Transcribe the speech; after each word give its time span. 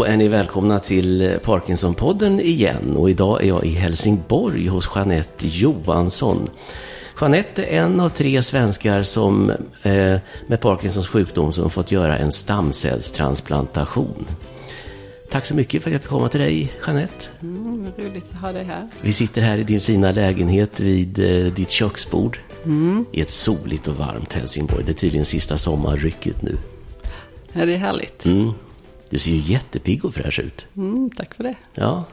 Då 0.00 0.04
är 0.04 0.16
ni 0.16 0.28
välkomna 0.28 0.78
till 0.78 1.38
Parkinson-podden 1.44 2.40
igen 2.40 2.96
och 2.96 3.10
idag 3.10 3.42
är 3.42 3.48
jag 3.48 3.64
i 3.64 3.74
Helsingborg 3.74 4.66
hos 4.66 4.90
Jeanette 4.94 5.48
Johansson. 5.48 6.48
Jeanette 7.20 7.64
är 7.64 7.82
en 7.82 8.00
av 8.00 8.08
tre 8.08 8.42
svenskar 8.42 9.02
som 9.02 9.50
eh, 9.82 10.16
med 10.46 10.60
Parkinsons 10.60 11.08
sjukdom 11.08 11.52
som 11.52 11.70
fått 11.70 11.90
göra 11.92 12.18
en 12.18 12.32
stamcellstransplantation. 12.32 14.26
Tack 15.30 15.46
så 15.46 15.54
mycket 15.54 15.82
för 15.82 15.90
att 15.90 15.92
jag 15.92 16.02
fick 16.02 16.10
komma 16.10 16.28
till 16.28 16.40
dig, 16.40 16.72
Jeanette. 16.86 17.26
Mm, 17.42 17.92
roligt 17.96 18.24
att 18.32 18.40
ha 18.40 18.52
dig 18.52 18.64
här. 18.64 18.88
Vi 19.00 19.12
sitter 19.12 19.42
här 19.42 19.58
i 19.58 19.62
din 19.62 19.80
fina 19.80 20.12
lägenhet 20.12 20.80
vid 20.80 21.18
eh, 21.18 21.52
ditt 21.52 21.70
köksbord 21.70 22.38
Mm. 22.64 23.04
i 23.12 23.20
ett 23.20 23.30
soligt 23.30 23.88
och 23.88 23.96
varmt 23.96 24.32
Helsingborg. 24.32 24.84
Det 24.84 24.92
är 24.92 24.94
tydligen 24.94 25.24
sista 25.26 25.58
sommarrycket 25.58 26.42
nu. 26.42 26.56
Ja, 27.52 27.66
det 27.66 27.74
är 27.74 27.78
härligt. 27.78 28.24
Mm. 28.24 28.52
Du 29.10 29.18
ser 29.18 29.30
ju 29.30 29.52
jättepigg 29.52 30.04
och 30.04 30.14
fräsch 30.14 30.38
ut. 30.38 30.66
Mm, 30.76 31.10
tack 31.16 31.34
för 31.34 31.44
det. 31.44 31.54
Ja. 31.74 32.04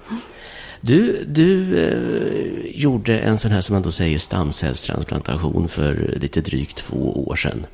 Du, 0.82 1.26
du 1.28 1.78
eh, 1.80 2.82
gjorde 2.82 3.20
en 3.20 3.38
sån 3.38 3.52
här 3.52 3.62
som 3.62 3.74
man 3.74 3.82
då 3.84 3.92
säger 3.92 4.20
stamcellstransplantation 4.20 5.68
för 5.68 6.18
lite 6.22 6.42
drygt 6.42 6.78
två 6.78 7.28
år 7.28 7.36
sedan. 7.36 7.66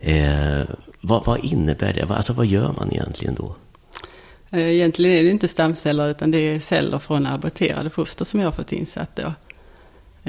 Eh, 0.00 0.62
vad, 1.00 1.24
vad 1.24 1.44
innebär 1.44 1.92
det? 1.92 2.14
Alltså 2.14 2.32
vad 2.32 2.46
gör 2.46 2.72
man 2.72 2.92
egentligen 2.92 3.34
då? 3.34 3.54
Eh, 4.50 4.74
Egentligen 4.74 5.16
är 5.16 5.22
det 5.22 5.30
inte 5.30 5.48
stamceller 5.48 6.10
utan 6.10 6.30
det 6.30 6.38
är 6.38 6.60
celler 6.60 6.98
från 6.98 7.26
aborterade 7.26 7.90
foster 7.90 8.24
som 8.24 8.40
jag 8.40 8.46
har 8.46 8.52
fått 8.52 8.72
insatt 8.72 9.16
då. 9.16 9.32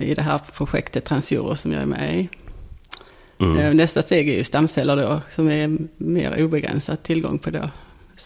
I 0.01 0.13
det 0.15 0.21
här 0.21 0.39
projektet 0.53 1.05
Transjuro 1.05 1.55
som 1.55 1.71
jag 1.71 1.81
är 1.81 1.85
med 1.85 2.19
i. 2.19 2.29
Mm. 3.39 3.57
Eh, 3.57 3.73
Nästa 3.73 4.01
steg 4.01 4.29
är 4.29 4.33
ju 4.33 4.43
stamceller 4.43 4.95
då 4.95 5.21
som 5.35 5.49
är 5.49 5.77
mer 5.97 6.43
obegränsad 6.43 7.03
tillgång 7.03 7.39
på 7.39 7.49
då. 7.49 7.69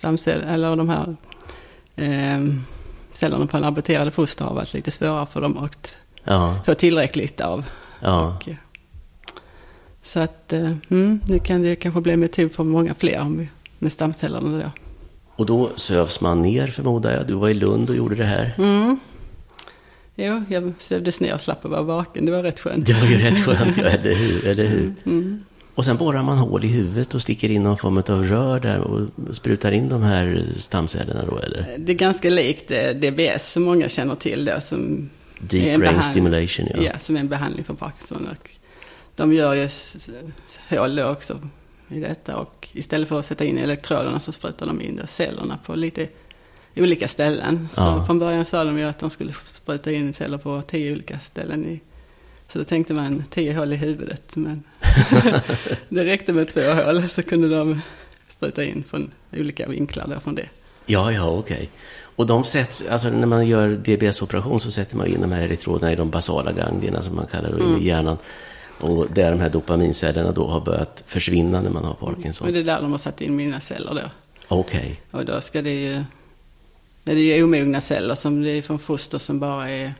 Stamceller, 0.10 0.54
eller 0.54 0.76
de 0.76 0.90
här 0.90 1.16
eh, 1.96 2.46
cellerna 3.14 3.48
från 3.48 3.64
aborterade 3.64 4.12
foster 4.12 4.46
har 4.46 4.54
varit 4.56 4.74
lite 4.74 4.92
svårare 4.92 5.26
för 5.26 5.42
dem 5.42 5.58
att 5.58 5.96
Ja, 6.24 6.60
få 6.66 6.74
tillräckligt 6.74 7.42
av. 7.42 7.66
ja, 8.02 8.36
Och, 8.42 8.50
eh, 8.50 8.56
Så 10.04 10.20
att 10.20 10.54
eh, 10.54 10.72
mm, 10.90 11.20
nu 11.28 11.40
kan 11.40 11.62
det 11.62 11.76
kanske 11.76 12.02
bli 12.02 12.12
en 12.14 12.20
metod 12.20 12.52
för 12.52 12.64
många 12.64 12.94
fler 12.94 13.20
om 13.22 13.38
vi, 13.38 13.50
med 13.80 13.92
stamcellerna 13.92 14.58
då. 14.64 14.72
och 15.36 15.46
då 15.46 15.70
sövs 15.76 16.22
man 16.22 16.42
ner 16.42 16.68
förmodar 16.68 17.12
jag. 17.14 17.28
Du 17.28 17.34
var 17.34 17.50
i 17.50 17.54
Lund 17.54 17.90
och 17.90 17.96
gjorde 17.96 18.16
det 18.16 18.26
här. 18.26 18.54
Mm. 18.58 19.00
Jo, 20.16 20.44
jag 20.50 20.74
sövdes 20.80 21.20
ner 21.20 21.34
och 21.34 21.42
slapp 21.42 21.66
att 21.66 21.72
vara 21.72 21.82
vaken. 21.82 22.26
Det 22.26 22.32
var 22.32 22.44
rätt 22.44 22.60
skönt. 22.60 22.86
Det 22.86 22.94
var 22.94 23.08
ju 23.08 23.18
rätt 23.18 23.40
skönt, 23.46 23.78
ja, 23.78 23.84
eller 23.84 24.14
hur? 24.16 24.48
Eller 24.48 24.66
hur? 24.68 24.94
Mm. 25.06 25.44
Och 25.76 25.86
sen 25.86 25.98
borrar 25.98 26.24
man 26.24 26.38
hål 26.38 26.66
i 26.66 26.68
huvudet 26.68 27.16
och 27.16 27.22
sticker 27.22 27.50
in 27.50 27.64
någon 27.64 27.78
form 27.78 27.98
av 27.98 28.24
rör 28.24 28.60
där 28.60 28.80
och 28.80 29.08
sprutar 29.36 29.72
in 29.72 29.90
de 29.90 30.04
här 30.04 30.46
stamcellerna 30.58 31.26
då, 31.26 31.38
eller? 31.38 31.76
Det 31.78 31.92
är 31.92 31.96
ganska 31.96 32.30
likt 32.30 32.72
eh, 32.72 32.90
DBS 32.90 33.52
som 33.52 33.64
många 33.64 33.90
känner 33.90 34.16
till 34.16 34.46
då. 34.46 34.62
Som 34.62 35.10
Deep 35.40 35.80
brain 35.80 36.02
stimulation, 36.02 36.68
ja. 36.76 36.82
Ja, 36.82 36.92
som 37.04 37.16
är 37.16 37.20
en 37.20 37.28
behandling 37.28 37.66
för 37.66 37.74
Parkinson. 37.74 38.28
Och 38.32 38.50
de 39.16 39.34
gör 39.34 39.54
ju 39.54 39.70
hål 40.70 40.96
då 40.96 41.06
också 41.10 41.40
i 41.90 42.00
detta. 42.00 42.38
Och 42.38 42.68
istället 42.72 43.10
för 43.10 43.20
att 43.20 43.26
sätta 43.26 43.46
in 43.46 43.58
elektroderna 43.58 44.20
så 44.20 44.32
sprutar 44.32 44.68
de 44.68 44.82
in 44.82 44.96
då 44.96 45.08
cellerna 45.08 45.60
på 45.66 45.76
lite 45.76 46.08
olika 46.76 47.08
ställen. 47.08 47.70
Så 47.74 47.82
Ja. 47.82 48.06
från 48.06 48.20
början 48.20 48.46
sa 48.46 48.64
de 48.64 48.78
ju 48.80 48.84
att 48.86 49.00
de 49.00 49.10
skulle 49.10 49.34
spruta 49.54 49.92
in 49.92 50.14
celler 50.14 50.38
på 50.38 50.62
tio 50.68 50.92
olika 50.94 51.20
ställen. 51.20 51.66
I, 51.66 51.80
så 52.56 52.60
då 52.60 52.66
tänkte 52.66 52.94
man 52.94 53.24
tio 53.30 53.54
hål 53.54 53.74
i 53.74 53.76
huvudet. 53.76 54.36
Men 54.36 54.64
det 55.90 56.06
räckte 56.06 56.34
med 56.34 56.50
två 56.50 56.62
hål 56.62 57.10
så 57.10 57.24
kunde 57.24 57.50
de 57.50 57.82
spruta 58.30 58.64
in 58.64 58.84
från 58.90 59.12
olika 59.34 59.68
vinklar 59.68 60.08
där 60.08 60.20
från 60.20 60.36
det. 60.36 60.50
Ja, 60.86 61.12
ja, 61.12 61.30
okej. 61.30 61.70
Och 62.16 62.26
de 62.28 62.44
sätts, 62.44 62.86
alltså 62.90 63.10
när 63.10 63.28
man 63.28 63.48
gör 63.48 63.70
DBS-operation 63.70 64.60
så 64.60 64.72
sätter 64.72 64.98
man 64.98 65.08
in 65.08 65.22
de 65.22 65.32
här 65.32 65.42
elektroderna 65.42 65.94
i 65.94 65.96
de 65.96 66.10
basala 66.10 66.52
ganglierna 66.52 67.04
som 67.04 67.16
man 67.16 67.28
kallar 67.28 67.50
det 67.50 67.64
Mm. 67.64 67.82
i 67.82 67.86
hjärnan. 67.88 68.18
Och 68.80 69.08
där 69.14 69.32
de 69.32 69.40
här 69.40 69.50
dopamincellerna 69.50 70.32
då 70.32 70.48
har 70.48 70.62
börjat 70.62 71.04
försvinna 71.08 71.62
när 71.62 71.70
man 71.70 71.84
har 71.86 71.94
Parkinson. 71.94 72.48
Och 72.48 72.54
det 72.54 72.60
är 72.60 72.64
där 72.64 72.82
de 72.82 72.92
har 72.92 72.98
satt 73.00 73.22
in 73.22 73.36
mina 73.36 73.60
celler 73.60 73.94
då. 73.94 74.10
Okej. 74.48 75.02
Och 75.12 75.26
då 75.26 75.42
ska 75.42 75.62
det 75.62 75.82
ju... 75.82 76.04
Det 77.04 77.12
är 77.12 77.16
ju 77.16 77.44
omogna 77.44 77.82
celler 77.82 78.16
som 78.16 78.44
det 78.44 78.52
är 78.52 78.62
från 78.62 78.80
foster 78.80 79.18
som 79.18 79.40
bara 79.40 79.70
är, 79.70 79.94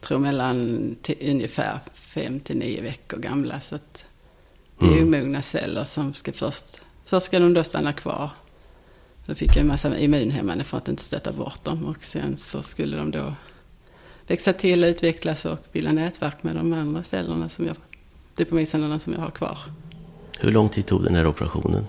tror 0.00 0.18
mellan 0.18 0.96
till 1.02 1.16
ungefär 1.20 1.78
fem 2.16 2.40
till 2.40 2.56
nio 2.56 2.80
veckor 2.82 3.18
gamla. 3.18 3.60
Så 3.60 3.74
att 3.74 4.04
det 4.78 4.86
är 4.86 4.92
Mm. 4.92 5.14
omogna 5.14 5.42
celler 5.42 5.84
som 5.84 6.14
ska 6.14 6.32
först... 6.32 6.80
Först 7.04 7.26
ska 7.26 7.38
de 7.38 7.54
då 7.54 7.64
stanna 7.64 7.92
kvar. 7.92 8.30
Då 9.26 9.34
fick 9.34 9.48
jag 9.50 9.56
en 9.56 9.66
massa 9.66 9.98
immunhämmande 9.98 10.64
för 10.64 10.78
att 10.78 10.88
inte 10.88 11.02
stöta 11.02 11.32
bort 11.32 11.64
dem. 11.64 11.86
Och 11.86 12.04
sen 12.04 12.36
så 12.36 12.62
skulle 12.62 12.96
de 12.96 13.10
då 13.10 13.34
växa 14.26 14.52
till, 14.52 14.84
utvecklas 14.84 15.44
och 15.44 15.58
bilda 15.72 15.92
nätverk 15.92 16.42
med 16.42 16.56
de 16.56 16.72
andra 16.72 17.04
cellerna 17.04 17.48
som 17.48 17.66
jag... 17.66 17.76
Dopamincellerna 18.36 18.98
som 18.98 19.12
jag 19.12 19.20
har 19.20 19.30
kvar. 19.30 19.58
Hur 20.40 20.50
lång 20.50 20.68
tid 20.68 20.86
tog 20.86 21.04
den 21.04 21.14
här 21.14 21.26
operationen? 21.26 21.86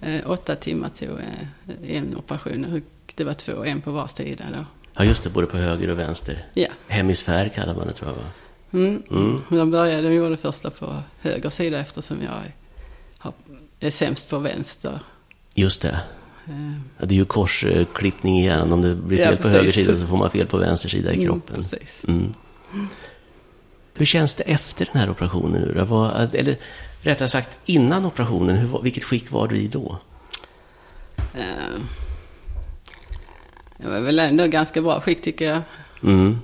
Eh, 0.00 0.30
åtta 0.30 0.56
timmar 0.56 0.88
tog 0.98 1.18
eh, 1.18 1.96
en 1.96 2.16
operation 2.16 2.64
och 2.64 3.12
det 3.14 3.24
var 3.24 3.34
två, 3.34 3.64
en 3.64 3.80
på 3.80 3.90
var 3.90 4.08
sida 4.08 4.44
då. 4.52 4.64
Ja, 4.94 5.04
just 5.04 5.22
det, 5.22 5.30
både 5.30 5.46
på 5.46 5.56
höger 5.56 5.90
och 5.90 5.98
vänster. 5.98 6.44
Ja. 6.54 6.68
Hemisfär 6.88 7.48
kallar 7.48 7.74
man 7.74 7.86
det 7.86 7.92
tror 7.92 8.10
jag 8.10 8.16
va? 8.16 8.24
Mm. 8.72 9.02
Mm. 9.10 9.40
Men 9.48 9.58
De 9.58 9.70
började, 9.70 10.02
de 10.08 10.14
gjorde 10.14 10.30
det 10.30 10.36
första 10.36 10.70
på 10.70 10.94
höger 11.20 11.50
sida 11.50 11.78
eftersom 11.78 12.22
jag 12.22 12.30
har, 13.18 13.32
är 13.80 13.90
sämst 13.90 14.30
på 14.30 14.38
vänster. 14.38 15.00
Just 15.54 15.82
det. 15.82 16.00
Eh, 16.48 16.72
Ja, 16.98 17.06
det 17.06 17.14
är 17.14 17.16
ju 17.16 17.24
korsklippning 17.24 18.40
i 18.40 18.44
hjärnan. 18.46 18.72
Om 18.72 18.82
det 18.82 18.94
blir 18.94 19.16
fel 19.18 19.34
Ja, 19.36 19.42
på 19.42 19.48
höger 19.48 19.72
sida 19.72 19.96
så 19.96 20.06
får 20.06 20.16
man 20.16 20.30
fel 20.30 20.46
på 20.46 20.56
vänster 20.58 20.88
sida 20.88 21.12
i 21.12 21.24
mm, 21.24 21.26
kroppen. 21.26 21.64
Mm. 22.08 22.34
Hur 23.94 24.06
känns 24.06 24.34
det 24.34 24.42
efter 24.42 24.88
den 24.92 25.00
här 25.00 25.10
operationen 25.10 25.62
nu? 25.62 25.84
Vad, 25.88 26.34
eller 26.34 26.56
rättare 27.02 27.28
sagt 27.28 27.58
innan 27.64 28.06
operationen, 28.06 28.56
hur, 28.56 28.68
var- 28.68 28.82
vilket 28.82 29.04
skick 29.04 29.30
var 29.30 29.48
du 29.48 29.56
i 29.56 29.68
då? 29.68 29.98
Eh, 31.34 31.80
jag 33.76 33.90
var 33.90 34.00
väl 34.00 34.18
ändå 34.18 34.46
ganska 34.46 34.82
bra 34.82 35.00
skick 35.00 35.22
tycker 35.22 35.44
jag. 35.44 35.62
Mm. 36.02 36.38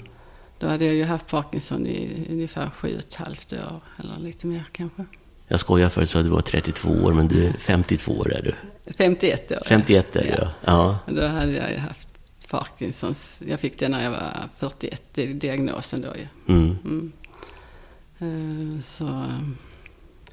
Då 0.59 0.67
hade 0.69 0.85
jag 0.85 0.95
ju 0.95 1.05
haft 1.05 1.27
Parkinson 1.27 1.87
i 1.87 2.27
ungefär 2.31 2.71
sju 2.71 2.95
och 2.95 2.99
ett 2.99 3.15
halvt 3.15 3.53
år 3.53 3.81
eller 3.99 4.19
lite 4.19 4.47
mer 4.47 4.65
kanske. 4.73 5.05
Jag 5.49 5.61
skojar 5.61 5.89
förut 5.89 6.11
så 6.11 6.19
att 6.19 6.25
du 6.25 6.31
var 6.31 6.41
32 6.41 6.89
år, 6.89 7.13
men 7.13 7.29
du 7.29 7.47
är 7.47 7.53
52 7.53 8.13
år 8.13 8.33
är 8.33 8.43
du. 8.43 8.55
51 8.93 9.53
år. 9.53 9.63
51 9.67 10.17
är 10.17 10.23
du, 10.23 10.29
Ja. 10.29 10.37
ja. 10.41 10.51
ja. 10.65 10.99
Och 11.07 11.15
då 11.15 11.27
hade 11.27 11.53
jag 11.53 11.71
ju 11.71 11.77
haft 11.79 12.09
Parkinsons. 12.51 13.39
Jag 13.47 13.61
fick 13.61 13.79
det 13.79 13.89
när 13.89 14.03
jag 14.05 14.11
var 14.11 14.33
41, 14.57 15.03
det 15.15 15.23
är 15.31 15.35
diagnosen 15.35 16.01
då 16.01 16.09
ju. 16.17 16.55
Mm. 16.55 16.77
Mm. 16.85 17.13
Eh, 18.19 18.81
Så 18.83 19.25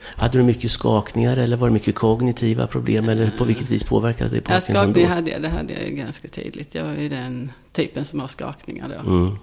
Hade 0.01 0.37
du 0.37 0.43
mycket 0.43 0.71
skakningar 0.71 1.37
eller 1.37 1.57
var 1.57 1.67
det 1.67 1.73
mycket 1.73 1.95
kognitiva 1.95 2.67
problem? 2.67 3.09
Eller 3.09 3.31
på 3.37 3.43
vilket 3.43 3.69
vis 3.69 3.83
påverkade 3.83 4.29
det 4.29 4.35
Ja, 4.35 4.41
Parkinson 4.41 4.75
skakning 4.75 5.05
då? 5.07 5.13
hade 5.13 5.31
jag, 5.31 5.41
det 5.41 5.49
hade 5.49 5.73
jag 5.73 5.83
ju 5.83 5.95
ganska 5.95 6.27
tydligt. 6.27 6.75
Jag 6.75 6.99
ju 6.99 7.09
den 7.09 7.51
typen 7.73 8.05
som 8.05 8.19
har 8.19 8.27
skakningar 8.27 8.89
då. 9.03 9.09
Mm. 9.09 9.37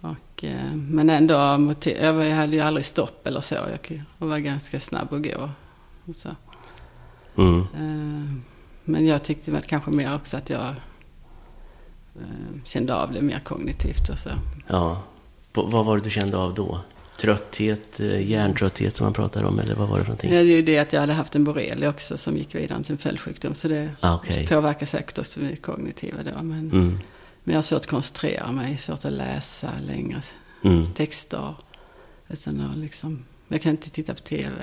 Och, 0.00 0.44
eh, 0.44 0.74
men 0.74 1.10
ändå, 1.10 1.58
motiv- 1.58 1.96
jag 2.02 2.30
hade 2.34 2.56
ju 2.56 2.60
aldrig 2.62 2.86
stopp 2.86 3.26
eller 3.26 3.40
så. 3.40 3.54
Jag 3.54 4.26
var 4.26 4.38
ganska 4.38 4.80
snabb 4.80 5.12
att 5.12 5.22
gå. 5.22 5.50
Och 6.04 6.16
så. 6.16 6.28
Mm. 7.36 7.60
Eh, 7.60 8.34
Men 8.84 9.06
jag 9.06 9.22
tyckte 9.24 9.50
väl 9.50 9.62
kanske 9.62 9.90
mer 9.90 10.14
också 10.14 10.36
att 10.36 10.50
jag 10.50 10.66
eh, 12.16 12.62
kände 12.64 12.94
av 12.94 13.12
det 13.12 13.22
mer 13.22 13.40
kognitivt 13.40 14.08
och 14.08 14.18
så. 14.18 14.30
Ja. 14.66 15.02
Vad 15.52 15.84
var 15.84 15.96
det 15.96 16.02
du 16.02 16.10
kände 16.10 16.36
av 16.36 16.54
då? 16.54 16.80
Trötthet, 17.20 17.98
hjärntrötthet 18.20 18.96
som 18.96 19.04
man 19.06 19.12
pratar 19.12 19.42
om, 19.44 19.58
eller 19.58 19.74
vad 19.74 19.88
var 19.88 19.98
det 19.98 20.04
för 20.04 20.08
någonting? 20.10 20.30
Det 20.30 20.36
är 20.36 20.42
ju 20.42 20.62
det 20.62 20.78
att 20.78 20.92
jag 20.92 21.00
hade 21.00 21.12
haft 21.12 21.34
en 21.34 21.44
borrelia 21.44 21.88
också 21.88 22.18
som 22.18 22.36
gick 22.36 22.54
vidare 22.54 22.82
till 22.82 22.92
en 22.92 22.98
följdsjukdom. 22.98 23.54
Så 23.54 23.68
det 23.68 23.90
Ah, 24.00 24.14
okej. 24.14 24.46
påverkar 24.46 24.86
säkert 24.86 25.18
också 25.18 25.40
det 25.40 25.56
kognitiva 25.56 26.16
då. 26.22 26.42
Men, 26.42 26.70
Mm. 26.70 26.98
Men 27.48 27.54
jag 27.54 27.58
har 27.58 27.62
svårt 27.62 27.80
att 27.80 27.86
koncentrera 27.86 28.52
mig, 28.52 28.78
svårt 28.78 29.04
att 29.04 29.12
läsa 29.12 29.70
längre 29.78 30.22
Mm. 30.62 30.94
texter. 30.94 31.54
Utan 32.28 32.60
att 32.60 32.76
liksom, 32.76 33.24
jag 33.48 33.62
kan 33.62 33.70
inte 33.70 33.90
titta 33.90 34.14
på 34.14 34.20
tv. 34.20 34.54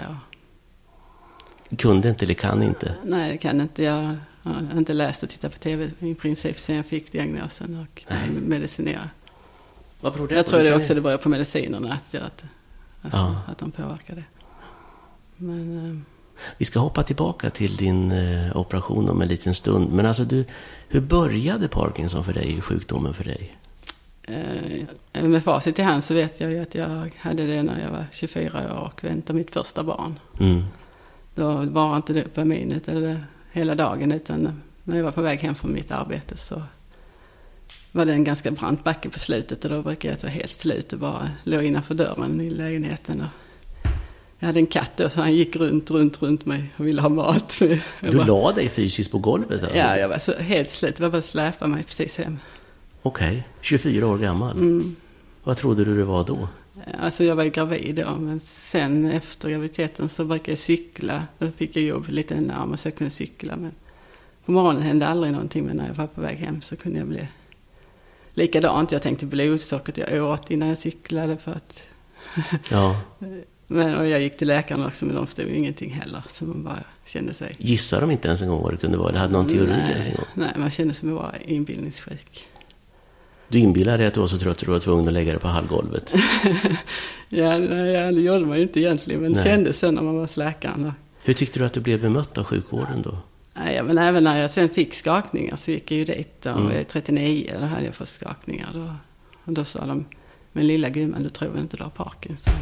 Och, 1.70 1.80
Kunde 1.80 2.10
inte 2.10 2.26
eller 2.26 2.34
kan 2.34 2.64
inte? 2.64 2.96
Nej, 3.06 3.32
det 3.32 3.38
kan 3.38 3.62
inte. 3.62 3.84
Jag 3.84 4.18
har 4.44 4.78
inte 4.78 4.94
läst 4.94 5.24
och 5.24 5.30
tittat 5.30 5.54
på 5.54 5.60
tv 5.60 5.92
i 6.00 6.16
princip 6.16 6.60
sedan 6.60 6.76
jag 6.76 6.86
fick 6.86 7.12
diagnosen 7.12 7.76
och 7.80 8.04
Nej. 8.10 8.30
medicinerade. 8.30 9.10
Vad 10.02 10.14
beror 10.14 10.34
Jag 10.34 10.46
på? 10.46 10.50
tror 10.52 10.64
det 10.64 10.70
Kan 10.72 10.80
också 10.82 10.94
det 10.94 11.02
beror 11.02 11.18
på 11.18 11.30
medicinerna 11.30 11.94
att, 11.94 12.14
jag, 12.14 12.24
att, 12.24 12.44
alltså, 13.02 13.18
Ja. 13.20 13.42
att 13.48 13.58
de 13.58 13.72
påverkar 13.72 14.16
det. 14.16 14.24
Men 15.38 15.90
eh, 15.90 15.98
Vi 16.58 16.66
ska 16.66 16.80
hoppa 16.80 17.04
tillbaka 17.04 17.50
till 17.50 17.76
din 17.76 18.12
eh, 18.12 18.58
operation 18.58 19.10
om 19.10 19.22
en 19.22 19.28
liten 19.28 19.56
stund. 19.56 19.94
Men 19.94 20.06
alltså 20.06 20.24
du, 20.24 20.46
hur 20.88 21.02
började 21.02 21.68
Parkinson 21.68 22.24
för 22.24 22.34
dig, 22.34 22.62
sjukdomen 22.62 23.14
för 23.14 23.24
dig? 23.24 23.56
eh, 25.14 25.24
med 25.24 25.44
facit 25.44 25.80
i 25.80 25.82
hand 25.82 26.04
så 26.04 26.14
vet 26.14 26.40
jag 26.40 26.52
ju 26.52 26.60
att 26.60 26.76
jag 26.76 27.12
hade 27.18 27.48
det 27.48 27.64
när 27.64 27.82
jag 27.82 27.92
var 27.92 28.06
24 28.12 28.74
år 28.74 28.92
och 28.94 29.04
väntade 29.04 29.40
mitt 29.40 29.52
första 29.52 29.84
barn. 29.84 30.20
Mm. 30.40 30.64
Då 31.36 31.54
var 31.54 31.96
inte 31.96 32.14
det 32.14 32.22
dopaminet 32.22 32.88
eller 32.88 33.26
hela 33.52 33.76
dagen 33.76 34.12
utan 34.12 34.62
när 34.84 34.98
jag 34.98 35.04
var 35.04 35.12
på 35.12 35.22
väg 35.22 35.40
hem 35.40 35.56
från 35.56 35.74
mitt 35.74 35.92
arbete 35.92 36.38
så 36.38 36.64
var 37.92 38.06
det 38.06 38.14
en 38.14 38.24
ganska 38.24 38.52
brant 38.52 38.84
backe 38.84 39.10
på 39.10 39.20
slutet 39.20 39.66
och 39.66 39.72
då 39.72 39.82
brukade 39.82 40.14
jag 40.14 40.22
vara 40.22 40.32
helt 40.32 40.60
slut 40.60 40.94
och 40.94 41.00
bara 41.00 41.30
låg 41.44 41.64
innanför 41.64 41.94
dörren 41.94 42.42
i 42.42 42.50
lägenheten. 42.50 43.22
Och 43.22 43.45
jag 44.46 44.48
hade 44.48 44.60
en 44.60 44.68
katt 44.68 44.92
så 45.14 45.22
han 45.22 45.34
gick 45.36 45.56
runt, 45.56 45.92
runt, 45.92 46.22
runt 46.22 46.46
mig 46.46 46.64
och 46.78 46.88
ville 46.88 47.02
ha 47.02 47.10
mat. 47.10 47.56
Jag 47.62 47.80
Du 48.02 48.18
bara- 48.18 48.28
la 48.28 48.52
dig 48.52 48.70
fysiskt 48.70 49.12
på 49.12 49.18
golvet 49.18 49.64
alltså? 49.64 49.78
Ja, 49.78 49.98
jag 49.98 50.10
var 50.10 50.20
så 50.20 50.34
helt 50.38 50.70
slut. 50.70 51.00
Var 51.00 51.10
bara 51.10 51.18
att 51.18 51.26
släpa 51.26 51.68
mig 51.68 51.84
precis 51.84 52.16
hem. 52.18 52.40
Okej, 53.02 53.48
24 53.62 54.08
år 54.08 54.18
gammal. 54.18 54.52
Mm. 54.58 54.96
Vad 55.44 55.58
trodde 55.58 55.86
du 55.86 55.98
det 55.98 56.04
var 56.06 56.24
då? 56.26 56.48
Alltså 57.02 57.24
jag 57.24 57.36
var 57.36 57.46
gravid 57.46 57.96
då, 57.96 58.16
men 58.20 58.40
sen 58.46 59.06
efter 59.12 59.50
graviditeten 59.50 60.10
så 60.10 60.26
brukade 60.26 60.52
jag 60.52 60.60
cykla. 60.60 61.24
Då 61.38 61.48
fick 61.58 61.76
jag 61.76 61.84
jobb 61.84 62.06
lite 62.10 62.36
närmare 62.42 62.78
så 62.78 62.88
jag 62.88 62.96
kunde 62.96 63.12
cykla. 63.12 63.56
Men 63.56 63.72
på 64.46 64.52
morgonen 64.52 64.82
hände 64.82 65.08
aldrig 65.08 65.32
någonting, 65.34 65.66
men 65.66 65.78
när 65.78 65.88
jag 65.88 65.94
var 65.94 66.08
på 66.08 66.22
väg 66.22 66.38
hem 66.38 66.62
så 66.62 66.76
kunde 66.76 67.00
jag 67.00 67.08
bli 67.08 67.28
likadant. 68.34 68.92
Jag 68.92 69.02
tänkte 69.02 69.26
blodsockret, 69.26 69.98
jag 69.98 70.24
åt 70.24 70.52
innan 70.52 70.70
jag 70.70 70.78
cyklade 70.78 71.38
för 71.38 71.52
att... 71.52 71.80
Ja. 72.70 72.96
Men, 73.68 73.96
och 73.96 74.08
jag 74.08 74.22
gick 74.22 74.38
till 74.38 74.48
läkaren 74.48 74.86
också, 74.86 75.06
men 75.06 75.16
de 75.16 75.26
förstod 75.28 75.46
ju 75.48 75.56
ingenting 75.56 75.92
heller. 75.92 76.24
Så 76.32 76.46
man 76.46 76.64
bara 76.64 76.80
kände 77.06 77.34
sig... 77.34 77.56
Gissar 77.58 78.02
de 78.02 78.12
inte 78.12 78.28
ens 78.28 78.42
en 78.42 78.48
gång 78.48 78.62
vad 78.64 78.74
det 78.74 78.78
kunde 78.78 78.98
vara? 78.98 79.10
Eller 79.10 79.20
hade 79.20 79.34
någon 79.34 79.48
teori 79.48 79.70
ens 79.72 80.06
en 80.08 80.12
nej, 80.12 80.14
gång? 80.18 80.26
nej, 80.34 80.52
man 80.58 80.72
kände 80.72 80.94
sig 80.94 81.10
bara 81.10 81.34
inbillningssjuk. 81.46 82.48
Du 83.48 83.60
inbillade 83.60 83.98
dig 83.98 84.08
att 84.08 84.14
du 84.14 84.20
var 84.20 84.28
så 84.28 84.38
trött 84.38 84.58
att 84.58 84.66
du 84.66 84.72
var 84.72 84.80
tvungen 84.80 85.08
att 85.08 85.14
lägga 85.14 85.32
dig 85.32 85.42
på 85.42 85.48
hallgolvet? 85.48 86.14
Ja, 87.30 87.58
nej, 87.58 87.92
ja, 87.92 88.12
det 88.12 88.22
gjorde 88.22 88.46
man 88.46 88.58
ju 88.58 88.64
inte 88.64 88.80
egentligen, 88.80 89.22
men 89.22 89.34
det 89.34 89.40
Nej. 89.40 89.48
kändes 89.48 89.80
så 89.80 89.92
när 89.92 90.02
man 90.02 90.14
var 90.16 90.22
hos 90.22 90.38
läkaren. 90.38 90.92
Hur 91.24 91.34
tyckte 91.34 91.60
du 91.60 91.66
att 91.66 91.74
du 91.74 91.80
blev 91.80 92.02
bemött 92.02 92.38
av 92.38 92.44
sjukvården 92.44 93.02
då? 93.02 93.18
Nej, 93.54 93.84
men 93.84 93.98
även 93.98 94.24
när 94.24 94.38
jag 94.42 94.52
sen 94.52 94.70
fick 94.70 94.94
skakningar 94.94 95.56
så 95.56 95.72
gick 95.72 95.92
jag 95.92 95.98
ju 95.98 96.06
dit. 96.06 96.42
Då 96.42 96.50
Mm. 96.50 96.64
var 96.66 96.72
jag 96.74 96.88
39, 96.88 97.52
då 97.60 97.66
hade 97.66 97.86
jag 97.86 97.96
fått 97.96 98.10
skakningar. 98.10 98.70
Då, 98.74 98.94
och 99.46 99.54
då 99.54 99.64
sa 99.66 99.86
de, 99.86 100.06
men 100.52 100.68
lilla 100.68 100.90
gumman, 100.90 101.24
du 101.24 101.30
tror 101.30 101.50
väl 101.50 101.62
inte 101.62 101.78
du 101.78 101.84
har 101.84 101.90
Parkinson? 101.90 102.54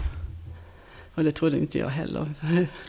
Och 1.16 1.24
det 1.24 1.32
trodde 1.32 1.58
inte 1.58 1.78
jag 1.80 1.90
heller. 1.90 2.28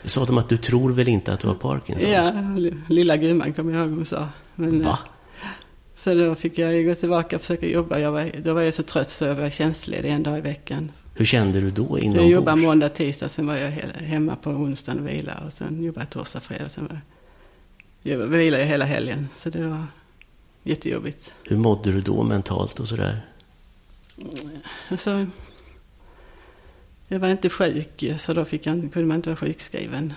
Sa 0.05 0.25
de 0.25 0.38
att 0.38 0.49
du 0.49 0.56
tror 0.56 0.93
väl 0.93 1.09
inte 1.09 1.32
att 1.32 1.41
du 1.41 1.47
har 1.49 1.55
Parkinson? 1.55 2.11
ja, 2.11 2.32
li- 2.56 2.75
lilla 2.88 3.17
gumman 3.17 3.53
kommer 3.53 3.73
jag 3.73 3.81
ihåg 3.87 3.91
hon 3.97 4.06
sa. 4.06 4.29
Men, 4.55 4.82
Va? 4.82 4.99
eh, 5.43 5.49
Så 5.97 6.15
då 6.15 6.35
fick 6.35 6.59
jag 6.59 6.85
gå 6.85 6.94
tillbaka 6.94 7.37
och 7.37 7.43
försöka 7.43 7.67
jobba. 7.69 7.99
Jag 7.99 8.12
var, 8.12 8.31
då 8.44 8.55
var 8.55 8.61
jag 8.62 8.75
så 8.75 8.82
trött 8.82 9.11
så 9.11 9.25
jag 9.25 9.35
var 9.35 9.50
tjänstledig 9.50 10.11
en 10.11 10.23
dag 10.23 10.38
i 10.38 10.41
veckan. 10.41 10.91
Hur 11.15 11.25
kände 11.25 11.61
du 11.61 11.71
då 11.71 11.87
Så 11.87 11.93
jag 11.93 12.00
inombords? 12.05 12.31
jobbade 12.32 12.61
måndag, 12.61 12.88
tisdag, 12.88 13.29
sen 13.29 13.47
var 13.47 13.56
jag 13.56 13.71
he- 13.71 14.03
hemma 14.05 14.37
på 14.37 14.50
onsdagen 14.50 15.00
och 15.00 15.09
vila 15.09 15.32
och 15.47 15.53
sen 15.53 15.82
jobbade 15.85 16.00
jag 16.06 16.11
torsdag, 16.11 16.41
fredag. 16.41 16.69
Sen 16.69 16.87
var 16.87 17.00
jag, 18.03 18.21
jag 18.21 18.26
vilade 18.26 18.62
ju 18.62 18.69
hela 18.69 18.85
helgen, 18.85 19.29
så 19.38 19.50
det 19.50 19.67
var 19.69 19.87
jättejobbigt. 20.62 21.31
Hur 21.44 21.56
mådde 21.56 21.93
du 21.93 22.00
då 22.00 22.23
mentalt 22.23 22.81
och 22.81 22.88
sådär? 22.88 23.21
Alltså, 24.88 25.26
jag 27.08 27.18
var 27.18 27.28
inte 27.28 27.50
sjuk, 27.50 28.04
så 28.18 28.32
då 28.32 28.44
fick 28.44 28.66
jag, 28.66 28.74
kunde 28.92 29.08
man 29.08 29.16
inte 29.16 29.28
vara 29.28 29.36
sjukskriven. 29.36 30.12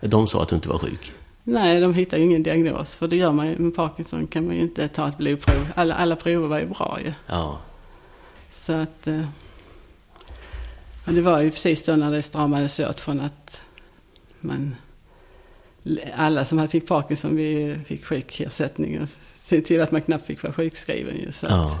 De 0.00 0.26
sa 0.26 0.42
att 0.42 0.48
du 0.48 0.54
inte 0.54 0.68
var 0.68 0.78
sjuk. 0.78 1.12
Nej, 1.44 1.80
de 1.80 1.94
hittade 1.94 2.22
ingen 2.22 2.42
diagnos, 2.42 2.96
för 2.96 3.06
det 3.06 3.16
gör 3.16 3.32
man 3.32 3.48
ju 3.48 3.58
med 3.58 3.76
Parkinson 3.76 4.26
kan 4.26 4.46
man 4.46 4.56
ju 4.56 4.62
inte 4.62 4.88
ta 4.88 5.08
ett 5.08 5.18
blodprov. 5.18 5.66
Alla, 5.74 5.94
alla 5.94 6.16
prover 6.16 6.48
var 6.48 6.58
ju 6.58 6.66
bra 6.66 6.98
ju. 7.04 7.12
Ja. 7.26 7.60
Så 8.52 8.72
att... 8.72 9.06
eh, 9.06 9.24
Men 11.04 11.14
det 11.14 11.20
var 11.20 11.40
ju 11.40 11.50
precis 11.50 11.84
då 11.84 11.96
när 11.96 12.10
det 12.10 12.22
stramades 12.22 12.80
åt 12.80 13.00
från 13.00 13.20
att 13.20 13.60
man... 14.40 14.76
Alla 16.16 16.44
som 16.44 16.58
hade 16.58 16.70
fick 16.70 16.88
Parkinson 16.88 17.36
vi 17.36 17.78
fick 17.86 18.04
sjukersättning 18.04 19.02
och 19.02 19.08
se 19.44 19.60
till 19.60 19.80
att 19.80 19.90
man 19.90 20.02
knappt 20.02 20.26
fick 20.26 20.42
vara 20.42 20.52
sjukskriven 20.52 21.16
ju. 21.16 21.32
Så 21.32 21.46
att, 21.46 21.52
ja. 21.52 21.78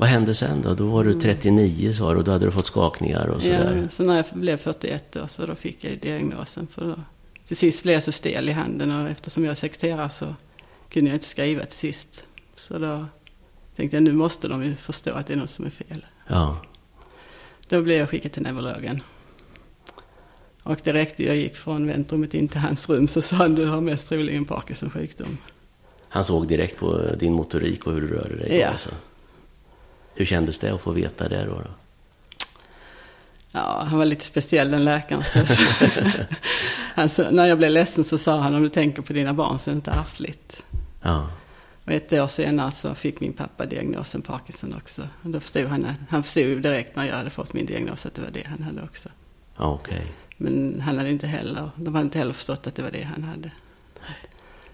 Vad 0.00 0.08
hände 0.08 0.34
sen 0.34 0.62
då? 0.62 0.74
Då 0.74 0.86
var 0.86 1.04
du 1.04 1.20
39 1.20 1.92
sa 1.92 2.12
du 2.12 2.18
och 2.18 2.24
då 2.24 2.32
hade 2.32 2.44
du 2.44 2.50
fått 2.50 2.66
skakningar 2.66 3.26
och 3.26 3.42
sådär. 3.42 3.76
ja, 3.82 3.88
så 3.88 4.02
när 4.02 4.16
jag 4.16 4.24
blev 4.32 4.56
41 4.56 5.16
år 5.16 5.26
så 5.26 5.46
då 5.46 5.54
fick 5.54 5.84
jag 5.84 5.98
diagnosen. 5.98 6.66
För 6.66 6.84
då, 6.84 6.94
till 7.48 7.56
sist 7.56 7.82
blev 7.82 7.94
jag 7.94 8.02
så 8.02 8.12
stel 8.12 8.48
i 8.48 8.52
handen 8.52 8.90
och 8.90 9.10
eftersom 9.10 9.44
jag 9.44 9.50
är 9.50 9.54
sekreterare 9.54 10.10
så 10.10 10.34
kunde 10.90 11.10
jag 11.10 11.16
inte 11.16 11.28
skriva 11.28 11.64
till 11.64 11.78
sist. 11.78 12.24
Så 12.56 12.78
då 12.78 13.06
tänkte 13.76 13.96
jag 13.96 14.02
nu 14.02 14.12
måste 14.12 14.48
de 14.48 14.64
ju 14.64 14.76
förstå 14.76 15.12
att 15.12 15.26
det 15.26 15.32
är 15.32 15.36
något 15.36 15.50
som 15.50 15.64
är 15.64 15.70
fel. 15.70 16.06
Ja. 16.26 16.56
Då 17.68 17.82
blev 17.82 17.98
jag 17.98 18.08
skickad 18.08 18.32
till 18.32 18.42
neurologen. 18.42 19.02
Och 20.62 20.78
direkt 20.84 21.20
jag 21.20 21.36
gick 21.36 21.56
från 21.56 21.86
väntrummet 21.86 22.34
in 22.34 22.48
till 22.48 22.60
hans 22.60 22.88
rum 22.88 23.08
så 23.08 23.22
sa 23.22 23.36
han 23.36 23.54
du 23.54 23.66
har 23.66 23.80
mest 23.80 24.08
troligen 24.08 24.44
Parkinsons 24.44 24.92
sjukdom. 24.92 25.38
Han 26.08 26.24
såg 26.24 26.48
direkt 26.48 26.78
på 26.78 27.14
din 27.18 27.32
motorik 27.32 27.86
och 27.86 27.92
hur 27.92 28.00
du 28.00 28.08
rörde 28.08 28.36
dig. 28.36 28.58
Ja. 28.58 28.68
Alltså. 28.68 28.90
Hur 30.18 30.24
kändes 30.24 30.58
det 30.58 30.74
att 30.74 30.80
få 30.80 30.92
veta 30.92 31.28
det 31.28 31.44
då? 31.44 31.54
då? 31.54 31.70
Ja, 33.50 33.84
han 33.88 33.98
var 33.98 34.04
lite 34.04 34.24
speciell 34.24 34.70
den 34.70 34.84
läkaren. 34.84 35.22
sa- 37.10 37.30
när 37.30 37.46
jag 37.46 37.58
blev 37.58 37.70
ledsen 37.70 38.04
så 38.04 38.18
sa 38.18 38.40
han 38.40 38.54
om 38.54 38.62
du 38.62 38.68
tänker 38.68 39.02
på 39.02 39.12
dina 39.12 39.34
barn 39.34 39.58
så 39.58 39.70
är 39.70 39.72
det 39.72 39.76
inte 39.76 39.90
ärftligt. 39.90 40.62
Ja. 41.02 41.30
Och 41.84 41.92
ett 41.92 42.12
år 42.12 42.28
senare 42.28 42.72
så 42.72 42.94
fick 42.94 43.20
min 43.20 43.32
pappa 43.32 43.66
diagnosen 43.66 44.22
Parkinson 44.22 44.74
också. 44.74 45.02
Och 45.22 45.30
då 45.30 45.40
förstod 45.40 45.66
han, 45.66 45.86
han 46.08 46.22
förstod 46.22 46.42
ju 46.42 46.60
direkt 46.60 46.96
när 46.96 47.04
jag 47.04 47.16
hade 47.16 47.30
fått 47.30 47.52
min 47.52 47.66
diagnos 47.66 48.06
att 48.06 48.14
det 48.14 48.22
var 48.22 48.30
det 48.30 48.46
han 48.46 48.62
hade 48.62 48.82
också. 48.82 49.08
Okej. 49.56 50.12
Men 50.36 50.80
han 50.80 50.98
hade 50.98 51.10
inte 51.10 51.26
heller, 51.26 51.70
de 51.76 51.94
hade 51.94 52.04
inte 52.04 52.18
heller 52.18 52.32
förstått 52.32 52.66
att 52.66 52.74
det 52.74 52.82
var 52.82 52.90
det 52.90 53.02
han 53.02 53.24
hade. 53.24 53.50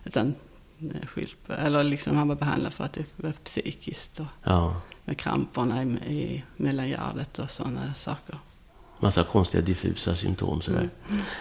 Utan 0.05 0.35
eh, 0.81 1.07
skylt 1.07 1.37
eller 1.59 1.85
liksom 1.85 2.17
han 2.17 2.29
var 2.29 2.37
behandlad 2.37 2.75
för 2.75 2.85
att 2.85 2.93
det 2.93 3.05
var 3.17 3.33
psykiskt 3.33 4.21
och 4.21 4.27
Ja. 4.43 4.81
Med 5.05 5.19
kramperna 5.19 5.83
i, 5.83 5.87
i 5.87 6.45
mellangärdet 6.57 7.39
och 7.39 7.51
sådana 7.51 7.95
saker. 7.95 8.39
Massa 9.01 9.25
konstiga 9.25 9.63
diffusa 9.63 10.15
symptom 10.15 10.61
sådär. 10.61 10.89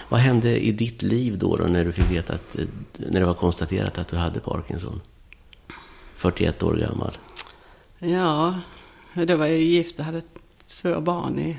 Vad 0.09 0.19
hände 0.19 0.65
i 0.65 0.71
ditt 0.71 1.01
liv 1.01 1.37
då, 1.37 1.55
då 1.55 1.63
när 1.63 1.85
du 1.85 1.91
fick 1.91 2.11
veta 2.11 2.33
att, 2.33 2.55
eh, 2.55 2.65
när 2.97 3.19
det 3.19 3.25
var 3.25 3.33
konstaterat 3.33 3.97
att 3.97 4.07
du 4.07 4.17
hade 4.17 4.39
Parkinson? 4.39 5.01
41 6.15 6.63
år 6.63 6.75
gammal. 6.75 7.17
Ja, 7.99 8.59
då 9.13 9.35
var 9.35 9.45
jag 9.45 9.57
ju 9.57 9.65
gift 9.65 9.99
och 9.99 10.05
hade 10.05 10.21
två 10.67 11.01
barn 11.01 11.39
i, 11.39 11.57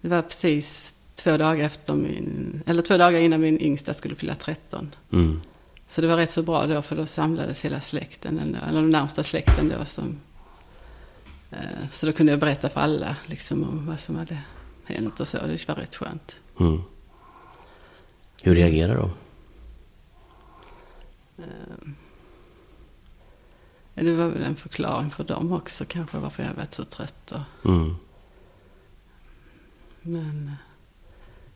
det 0.00 0.08
var 0.08 0.22
precis 0.22 0.94
två 1.14 1.36
dagar 1.36 1.64
efter 1.64 1.94
min, 1.94 2.62
eller 2.66 2.82
två 2.82 2.96
dagar 2.96 3.20
innan 3.20 3.40
min 3.40 3.60
yngsta 3.60 3.94
skulle 3.94 4.14
fylla 4.14 4.34
13. 4.34 4.94
Mm. 5.12 5.40
Så 5.88 6.00
det 6.00 6.06
var 6.06 6.16
rätt 6.16 6.32
så 6.32 6.42
bra 6.42 6.66
då 6.66 6.82
för 6.82 6.96
då 6.96 7.06
samlades 7.06 7.60
hela 7.60 7.80
släkten, 7.80 8.38
eller 8.38 8.80
den 8.80 8.90
närmsta 8.90 9.24
släkten 9.24 9.68
då 9.78 9.84
som... 9.84 10.16
Eh, 11.54 11.88
så 11.92 12.06
då 12.06 12.12
kunde 12.12 12.32
jag 12.32 12.40
berätta 12.40 12.68
för 12.68 12.80
alla 12.80 13.16
liksom 13.26 13.62
om 13.64 13.86
vad 13.86 14.00
som 14.00 14.16
hade 14.16 14.38
hänt 14.84 15.20
och 15.20 15.28
så. 15.28 15.36
Det 15.46 15.68
var 15.68 15.74
rätt 15.74 15.96
skönt. 15.96 16.36
Mm. 16.60 16.80
Hur 18.42 18.54
reagerar 18.54 18.96
de? 18.96 19.10
Eh, 21.42 21.88
det 23.94 24.14
var 24.14 24.28
väl 24.28 24.42
en 24.42 24.56
förklaring 24.56 25.10
för 25.10 25.24
dem 25.24 25.52
också 25.52 25.84
kanske 25.84 26.18
varför 26.18 26.42
jag 26.42 26.54
varit 26.54 26.74
så 26.74 26.84
trött. 26.84 27.32
Och, 27.32 27.70
Mm. 27.70 27.96
men 30.02 30.46
eh, 30.48 30.54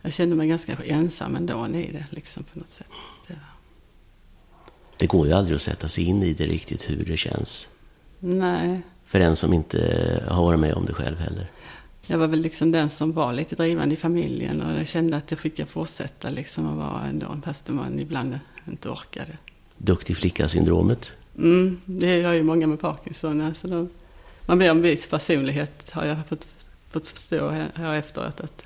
jag 0.02 0.12
kände 0.12 0.36
mig 0.36 0.48
ganska 0.48 0.76
ensam 0.84 1.36
ändå 1.36 1.66
i 1.68 1.92
det 1.92 2.06
liksom 2.10 2.44
på 2.44 2.58
något 2.58 2.70
sätt. 2.70 2.86
Det 3.26 3.32
var, 3.34 3.42
Det 4.96 5.06
går 5.06 5.26
ju 5.26 5.32
aldrig 5.32 5.56
att 5.56 5.62
sätta 5.62 5.88
sig 5.88 6.04
in 6.04 6.22
i 6.22 6.32
det 6.34 6.46
riktigt 6.46 6.90
hur 6.90 7.04
det 7.04 7.16
känns. 7.16 7.68
nej, 8.18 8.82
För 9.08 9.20
en 9.20 9.36
som 9.36 9.52
inte 9.52 9.78
har 10.28 10.42
varit 10.42 10.60
med 10.60 10.74
om 10.74 10.86
det 10.86 10.94
själv 10.94 11.18
heller. 11.18 11.50
Jag 12.06 12.18
var 12.18 12.26
väl 12.26 12.40
liksom 12.40 12.72
den 12.72 12.90
som 12.90 13.12
var 13.12 13.32
lite 13.32 13.56
drivande 13.56 13.94
i 13.94 13.96
familjen 13.96 14.62
och 14.62 14.80
jag 14.80 14.88
kände 14.88 15.16
att 15.16 15.30
jag 15.30 15.40
fick 15.40 15.58
jag 15.58 15.68
fortsätta 15.68 16.30
liksom 16.30 16.66
att 16.66 16.76
vara 16.76 17.04
ändå, 17.04 17.40
fast 17.44 17.68
man 17.68 17.98
ibland 17.98 18.38
inte 18.68 18.88
orkade. 18.88 19.38
Duktig 19.76 20.16
flicka-syndromet. 20.16 21.12
Mm, 21.38 21.80
det 21.84 22.18
gör 22.18 22.32
ju 22.32 22.42
många 22.42 22.66
med 22.66 22.80
Parkinson. 22.80 23.40
Alltså 23.40 23.68
de, 23.68 23.88
man 24.46 24.58
blir 24.58 24.70
en 24.70 24.82
viss 24.82 25.08
personlighet 25.08 25.90
har 25.90 26.04
jag 26.04 26.16
fått, 26.28 26.48
fått 26.90 27.08
förstå 27.08 27.48
här, 27.48 27.68
här 27.74 27.94
efteråt. 27.94 28.40
Att 28.40 28.62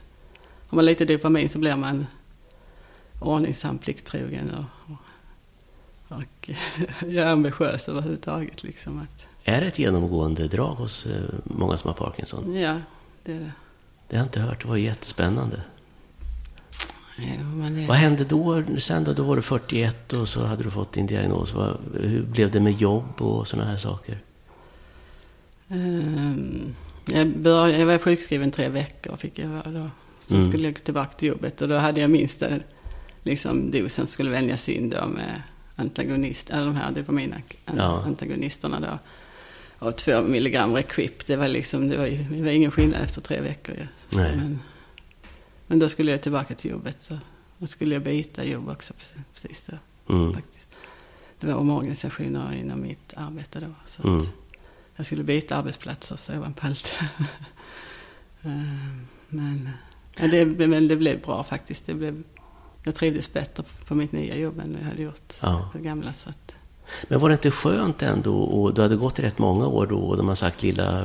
har 0.66 0.76
man 0.76 0.84
lite 0.84 1.04
dopamin 1.04 1.48
så 1.48 1.58
blir 1.58 1.76
man 1.76 2.06
ordningsam, 3.20 3.78
plikttrogen 3.78 4.50
och, 4.50 4.92
och, 6.08 6.18
och 6.18 6.50
är 7.00 7.26
ambitiös 7.26 7.88
överhuvudtaget. 7.88 8.62
Liksom 8.62 8.98
att, 8.98 9.26
Är 9.44 9.60
det 9.60 9.66
ett 9.66 9.78
genomgående 9.78 10.48
drag 10.48 10.74
hos 10.74 11.06
eh, 11.06 11.12
många 11.44 11.76
som 11.76 11.88
har 11.88 11.94
Parkinson? 11.94 12.54
ja, 12.54 12.76
det 13.24 13.32
är 13.32 13.38
det. 13.40 13.52
Det 14.08 14.16
har 14.16 14.20
jag 14.22 14.26
inte 14.26 14.40
hört. 14.40 14.62
Det 14.62 14.68
var 14.68 14.76
jättespännande. 14.76 15.60
Ja, 17.16 17.24
det 17.70 17.86
Vad 17.86 17.96
hände 17.96 18.24
då? 18.24 18.62
Sen 18.78 19.04
då? 19.04 19.12
Då 19.12 19.22
var 19.22 19.36
du 19.36 19.42
41 19.42 20.12
och 20.12 20.28
så 20.28 20.44
hade 20.44 20.62
du 20.64 20.70
fått 20.70 20.92
din 20.92 21.06
diagnos. 21.06 21.54
Vad, 21.54 21.76
hur 22.00 22.22
blev 22.22 22.50
det 22.50 22.60
med 22.60 22.72
jobb 22.72 23.22
och 23.22 23.48
sådana 23.48 23.70
här 23.70 23.76
saker? 23.76 24.18
Ehm, 25.68 26.74
jag, 27.06 27.26
började, 27.28 27.78
jag 27.78 27.86
var 27.86 27.98
sjukskriven 27.98 28.50
tre 28.50 28.68
veckor 28.68 29.16
fick 29.16 29.38
jag 29.38 29.48
vara 29.48 29.70
då. 29.70 29.90
Sen 30.28 30.36
Mm. 30.36 30.48
skulle 30.52 30.64
jag 30.64 30.74
gå 30.74 30.80
tillbaka 30.80 31.10
till 31.18 31.28
jobbet 31.28 31.60
och 31.62 31.68
då 31.68 31.76
hade 31.78 32.00
jag 32.00 32.10
minsta 32.10 32.46
liksom, 33.22 33.70
dosen 33.70 34.06
skulle 34.06 34.30
väljas 34.30 34.68
in 34.68 34.90
då 34.90 35.06
med 35.06 35.42
antagonist, 35.76 36.50
eller 36.50 36.64
de 36.64 36.76
här 36.76 36.90
dopamina 36.92 37.36
Ja. 37.76 38.02
antagonisterna 38.06 38.80
då. 38.80 38.98
Och 39.82 39.96
två 39.96 40.22
milligram 40.22 40.74
Requip, 40.74 41.26
det 41.26 41.36
var 41.36 41.48
liksom, 41.48 41.88
det 41.88 41.96
var, 41.96 42.06
ju, 42.06 42.16
det 42.24 42.42
var 42.42 42.50
ingen 42.50 42.70
skillnad 42.70 43.02
efter 43.02 43.20
tre 43.20 43.40
veckor 43.40 43.74
ju. 43.76 43.86
Nej. 44.10 44.36
Men, 44.36 44.58
men 45.66 45.78
då 45.78 45.88
skulle 45.88 46.10
jag 46.10 46.22
tillbaka 46.22 46.54
till 46.54 46.70
jobbet 46.70 46.96
så 47.00 47.18
då 47.58 47.66
skulle 47.66 47.94
jag 47.94 48.02
byta 48.02 48.44
jobb 48.44 48.68
också 48.68 48.94
precis, 49.34 49.64
då. 49.66 50.14
Mm. 50.14 50.34
Faktiskt. 50.34 50.66
Det 51.40 51.46
var 51.46 51.54
omorganisationer 51.54 52.52
inom 52.52 52.80
mitt 52.82 53.14
arbete 53.16 53.60
då. 53.60 53.66
Så 53.86 54.08
Mm. 54.08 54.26
jag 54.96 55.06
skulle 55.06 55.22
byta 55.24 55.56
arbetsplatser 55.56 56.16
så 56.16 56.32
jag 56.32 56.38
var 56.38 56.46
en 56.46 56.54
palt. 56.54 56.92
Ehm, 58.42 59.06
men 59.28 59.68
ja, 60.20 60.26
det, 60.28 60.44
men 60.68 60.88
det 60.88 60.96
blev 60.96 61.22
bra 61.22 61.44
faktiskt. 61.44 61.86
Det 61.86 61.94
blev, 61.94 62.22
jag 62.84 62.94
trivdes 62.94 63.32
bättre 63.32 63.64
på 63.86 63.94
mitt 63.94 64.12
nya 64.12 64.36
jobb 64.36 64.58
än 64.58 64.76
jag 64.80 64.88
hade 64.88 65.02
gjort 65.02 65.32
Ja. 65.42 65.68
på 65.72 65.78
gamla. 65.78 66.12
Så 66.12 66.30
att, 66.30 66.51
Men 67.08 67.20
var 67.20 67.28
det 67.28 67.32
inte 67.32 67.50
skönt 67.50 68.02
ändå? 68.02 68.42
Och 68.42 68.74
du 68.74 68.82
hade 68.82 68.96
gått 68.96 69.18
rätt 69.18 69.38
många 69.38 69.66
år 69.66 69.86
då 69.86 69.98
och 69.98 70.16
de 70.16 70.28
har 70.28 70.34
sagt 70.34 70.62
lilla 70.62 71.04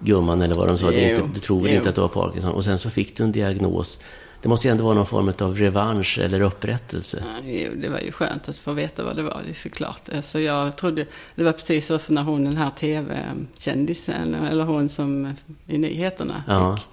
gumman 0.00 0.42
eller 0.42 0.54
vad 0.54 0.68
de 0.68 0.78
sa. 0.78 0.90
Det 0.90 1.10
inte, 1.10 1.28
du 1.34 1.40
tror 1.40 1.60
väl 1.60 1.72
inte 1.72 1.88
att 1.88 1.94
du 1.94 2.00
har 2.00 2.08
Parkinson? 2.08 2.52
Och 2.52 2.64
sen 2.64 2.78
så 2.78 2.90
fick 2.90 3.16
du 3.16 3.24
en 3.24 3.32
diagnos. 3.32 4.02
Det 4.42 4.48
måste 4.48 4.68
ju 4.68 4.72
ändå 4.72 4.84
vara 4.84 4.94
någon 4.94 5.06
form 5.06 5.32
av 5.40 5.56
revansch 5.56 6.18
eller 6.18 6.40
upprättelse. 6.40 7.24
ja, 7.46 7.68
det 7.76 7.88
var 7.88 7.98
ju 8.00 8.12
skönt 8.12 8.48
att 8.48 8.58
få 8.58 8.72
veta 8.72 9.04
vad 9.04 9.16
det 9.16 9.22
var, 9.22 9.40
det 9.44 9.50
är 9.50 9.54
såklart. 9.54 10.02
Alltså 10.16 10.40
jag 10.40 10.76
trodde, 10.76 11.06
det 11.34 11.44
var 11.44 11.52
precis 11.52 11.86
så 11.86 11.98
som 11.98 12.14
när 12.14 12.22
hon 12.22 12.44
den 12.44 12.56
här 12.56 12.70
tv-kändisen, 12.70 14.34
eller 14.34 14.64
hon 14.64 14.88
som 14.88 15.34
i 15.66 15.78
nyheterna 15.78 16.42
Ja. 16.48 16.76
fick, 16.76 16.86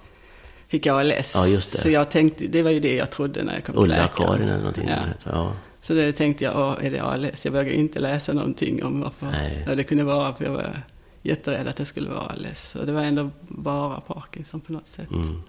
fick 0.68 0.86
ALS. 0.86 1.30
Ja, 1.34 1.46
just 1.46 1.72
det. 1.72 1.78
Så 1.78 1.90
jag 1.90 2.10
tänkte, 2.10 2.46
det 2.46 2.62
var 2.62 2.70
ju 2.70 2.80
det 2.80 2.94
jag 2.96 3.10
trodde 3.10 3.42
när 3.42 3.54
jag 3.54 3.64
kom 3.64 3.74
till 3.74 3.88
läkaren. 3.88 4.10
Ulla-Karin 4.18 4.48
eller 4.48 4.58
någonting. 4.58 4.88
Ja. 4.88 4.96
Ja. 5.32 5.52
Så 5.86 5.94
det 5.94 6.12
tänkte 6.12 6.44
jag, 6.44 6.56
åh, 6.56 6.86
är 6.86 6.90
det 6.90 6.98
ALS? 7.02 7.44
Jag 7.44 7.52
vågade 7.52 7.74
inte 7.74 7.98
läsa 7.98 8.32
någonting 8.32 8.84
om 8.84 9.00
varför 9.00 9.26
Nej. 9.26 9.64
ja, 9.66 9.74
det 9.74 9.84
kunde 9.84 10.04
vara, 10.04 10.34
för 10.34 10.44
jag 10.44 10.52
var 10.52 10.82
jätterädd 11.22 11.68
att 11.68 11.76
det 11.76 11.84
skulle 11.84 12.10
vara 12.10 12.20
ALS. 12.26 12.74
Och 12.74 12.86
det 12.86 12.92
var 12.92 13.02
ändå 13.02 13.30
bara 13.48 14.00
Parkinson 14.00 14.60
på 14.60 14.72
något 14.72 14.86
sätt. 14.86 15.10
Mm. 15.10 15.42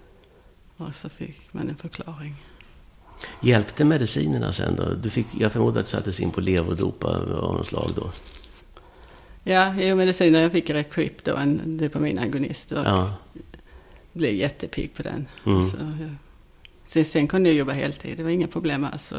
Och 0.76 0.94
så 0.94 1.08
fick 1.08 1.52
man 1.52 1.68
en 1.68 1.76
förklaring. 1.76 2.34
Hjälpte 3.42 3.84
medicinerna 3.84 4.52
sen 4.52 4.76
då? 4.76 4.94
Du 4.94 5.10
fick, 5.10 5.26
jag 5.38 5.52
förmodar 5.52 5.80
att 5.80 5.86
du 5.86 5.90
sattes 5.90 6.20
in 6.20 6.30
på 6.30 6.40
levodopa 6.40 7.06
av 7.18 7.54
något 7.54 7.68
slag 7.68 7.90
då? 7.96 8.12
Ja, 9.44 9.74
i 9.80 9.94
mediciner 9.94 10.40
jag 10.40 10.52
fick 10.52 10.70
Requip 10.70 11.24
då, 11.24 11.36
en 11.36 11.78
dopaminagonist. 11.78 12.72
Och 12.72 12.86
Ja. 12.86 13.12
blev 14.12 14.34
jättepigg 14.34 14.94
på 14.94 15.02
den. 15.02 15.26
Mm. 15.46 15.62
Så, 15.62 15.76
ja. 15.76 16.08
sen, 16.86 17.04
sen 17.04 17.28
kunde 17.28 17.48
jag 17.48 17.56
jobba 17.58 17.72
heltid, 17.72 18.16
det 18.16 18.22
var 18.22 18.30
inga 18.30 18.46
problem 18.48 18.84
alls. 18.84 19.12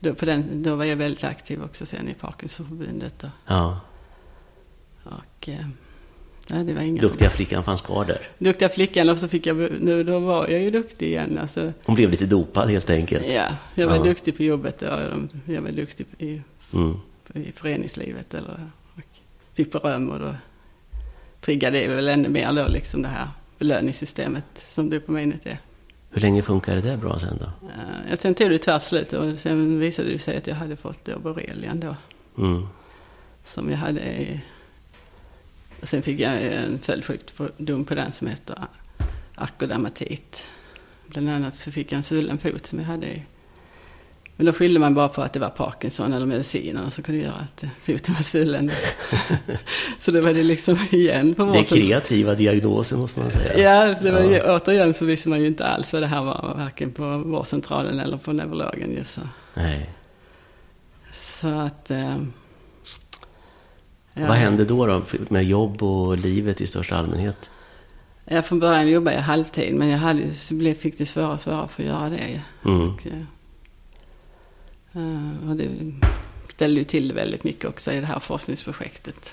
Då, 0.00 0.14
på 0.14 0.24
den, 0.24 0.62
då 0.62 0.74
var 0.76 0.84
jag 0.84 0.96
väldigt 0.96 1.24
aktiv 1.24 1.62
också 1.62 1.86
sen 1.86 2.08
i 2.08 2.14
Parkinsonförbundet. 2.14 3.24
Och, 3.24 3.30
ja. 3.46 3.80
och 5.04 5.48
eh, 5.48 5.66
ja, 6.48 6.56
det 6.56 6.74
var 6.74 6.82
inga 6.82 7.00
Duktiga 7.02 7.30
flickan 7.30 7.64
fanns 7.64 7.82
kvar 7.82 8.04
där. 8.04 8.28
Duktiga 8.38 8.68
flickan 8.68 9.08
och 9.08 9.18
så 9.18 9.28
fick 9.28 9.46
jag, 9.46 9.56
nu 9.80 10.04
då 10.04 10.18
var 10.18 10.48
jag 10.48 10.62
ju 10.62 10.70
duktig 10.70 11.06
igen. 11.06 11.38
Alltså, 11.38 11.72
Hon 11.84 11.94
blev 11.94 12.10
lite 12.10 12.26
dopad 12.26 12.70
helt 12.70 12.90
enkelt. 12.90 13.26
ja, 13.28 13.48
jag 13.74 13.88
var 13.88 13.96
Ja. 13.96 14.02
duktig 14.02 14.36
på 14.36 14.42
jobbet 14.42 14.82
och 14.82 14.88
jag 15.46 15.62
var 15.62 15.70
duktig 15.70 16.06
i, 16.18 16.40
Mm. 16.72 16.96
i 17.34 17.52
föreningslivet. 17.52 18.34
Eller, 18.34 18.70
och 18.94 19.02
fick 19.54 19.72
beröm 19.72 20.10
och 20.10 20.18
då 20.20 20.34
triggade 21.40 21.78
det 21.80 21.88
väl 21.88 22.08
ännu 22.08 22.28
mer 22.28 22.52
då 22.52 22.68
liksom 22.68 23.02
det 23.02 23.08
här 23.08 23.28
belöningssystemet 23.58 24.64
som 24.70 24.90
dopaminet 24.90 25.46
är. 25.46 25.58
Hur 26.10 26.20
länge 26.20 26.42
funkade 26.42 26.80
det 26.80 26.96
bra 26.96 27.18
sen 27.18 27.38
då? 27.40 27.68
Ja, 28.10 28.16
sen 28.16 28.34
tog 28.34 28.50
det 28.50 28.58
tvärt 28.58 28.82
slut 28.82 29.12
och 29.12 29.38
sen 29.38 29.80
visade 29.80 30.08
det 30.08 30.18
sig 30.18 30.36
att 30.36 30.46
jag 30.46 30.54
hade 30.54 30.76
fått 30.76 31.04
då 31.04 31.18
borrelian 31.18 31.80
då. 31.80 31.96
Mm. 32.38 32.66
Som 33.44 33.70
jag 33.70 33.78
hade 33.78 34.00
i, 34.00 34.40
och 35.80 35.88
sen 35.88 36.02
fick 36.02 36.20
jag 36.20 36.42
en 36.42 36.78
följdsjukdom 36.78 37.84
på 37.84 37.94
den 37.94 38.12
som 38.12 38.26
heter 38.26 38.66
akodermatit. 39.34 40.42
Bland 41.06 41.30
annat 41.30 41.56
så 41.56 41.72
fick 41.72 41.92
jag 41.92 41.96
en 41.96 42.02
svullen 42.02 42.38
fot 42.38 42.66
som 42.66 42.78
jag 42.78 42.86
hade 42.86 43.06
i. 43.06 43.22
Men 44.36 44.46
då 44.46 44.52
skyllde 44.52 44.80
man 44.80 44.94
bara 44.94 45.08
på 45.08 45.22
att 45.22 45.32
det 45.32 45.38
var 45.38 45.50
Parkinson 45.50 46.12
eller 46.12 46.26
medicinerna 46.26 46.90
som 46.90 47.04
kunde 47.04 47.20
göra 47.20 47.34
att 47.34 47.64
foten 47.84 48.14
var 48.14 48.22
svullen. 48.22 48.70
så 50.00 50.10
det 50.10 50.20
var 50.20 50.32
det 50.32 50.42
liksom 50.42 50.78
igen 50.90 51.34
på 51.34 51.44
Det 51.44 51.58
är 51.58 51.62
kreativa 51.64 52.34
diagnoser 52.34 52.96
måste 52.96 53.20
man 53.20 53.30
säga. 53.30 53.58
Ja, 53.58 53.94
det 54.02 54.10
var 54.10 54.20
ju, 54.20 54.36
Ja. 54.36 54.56
återigen 54.56 54.94
så 54.94 55.04
visste 55.04 55.28
man 55.28 55.40
ju 55.40 55.46
inte 55.46 55.66
alls 55.66 55.92
vad 55.92 56.02
det 56.02 56.06
här 56.06 56.24
var, 56.24 56.54
varken 56.56 56.92
på 56.92 57.18
vårdcentralen 57.18 58.00
eller 58.00 58.16
på 58.16 58.32
neurologen. 58.32 58.92
Just 58.92 59.12
så. 59.14 59.20
Nej. 59.54 59.90
så 61.12 61.48
att... 61.48 61.90
Eh, 61.90 62.16
ja. 64.14 64.26
Vad 64.26 64.36
hände 64.36 64.64
då, 64.64 64.86
då 64.86 65.02
med 65.28 65.44
jobb 65.44 65.82
och 65.82 66.18
livet 66.18 66.60
i 66.60 66.66
största 66.66 66.96
allmänhet? 66.96 67.50
Ja, 68.24 68.42
från 68.42 68.58
början 68.58 68.88
jobbade 68.88 69.16
jag 69.16 69.22
halvtid, 69.22 69.74
men 69.74 69.88
jag 69.88 69.98
hade, 69.98 70.34
så 70.34 70.54
blev, 70.54 70.74
fick 70.74 70.98
det 70.98 71.06
svårare 71.06 71.32
och 71.32 71.40
svårare 71.40 71.62
att 71.62 71.70
få 71.70 71.82
göra 71.82 72.08
det. 72.08 72.42
Mm. 72.64 72.90
Och, 72.90 73.06
eh, 73.06 73.22
och 75.48 75.56
det 75.56 75.92
ställde 76.54 76.80
ju 76.80 76.84
till 76.84 77.12
väldigt 77.12 77.44
mycket 77.44 77.64
också 77.64 77.92
i 77.92 78.00
det 78.00 78.06
här 78.06 78.20
forskningsprojektet. 78.20 79.32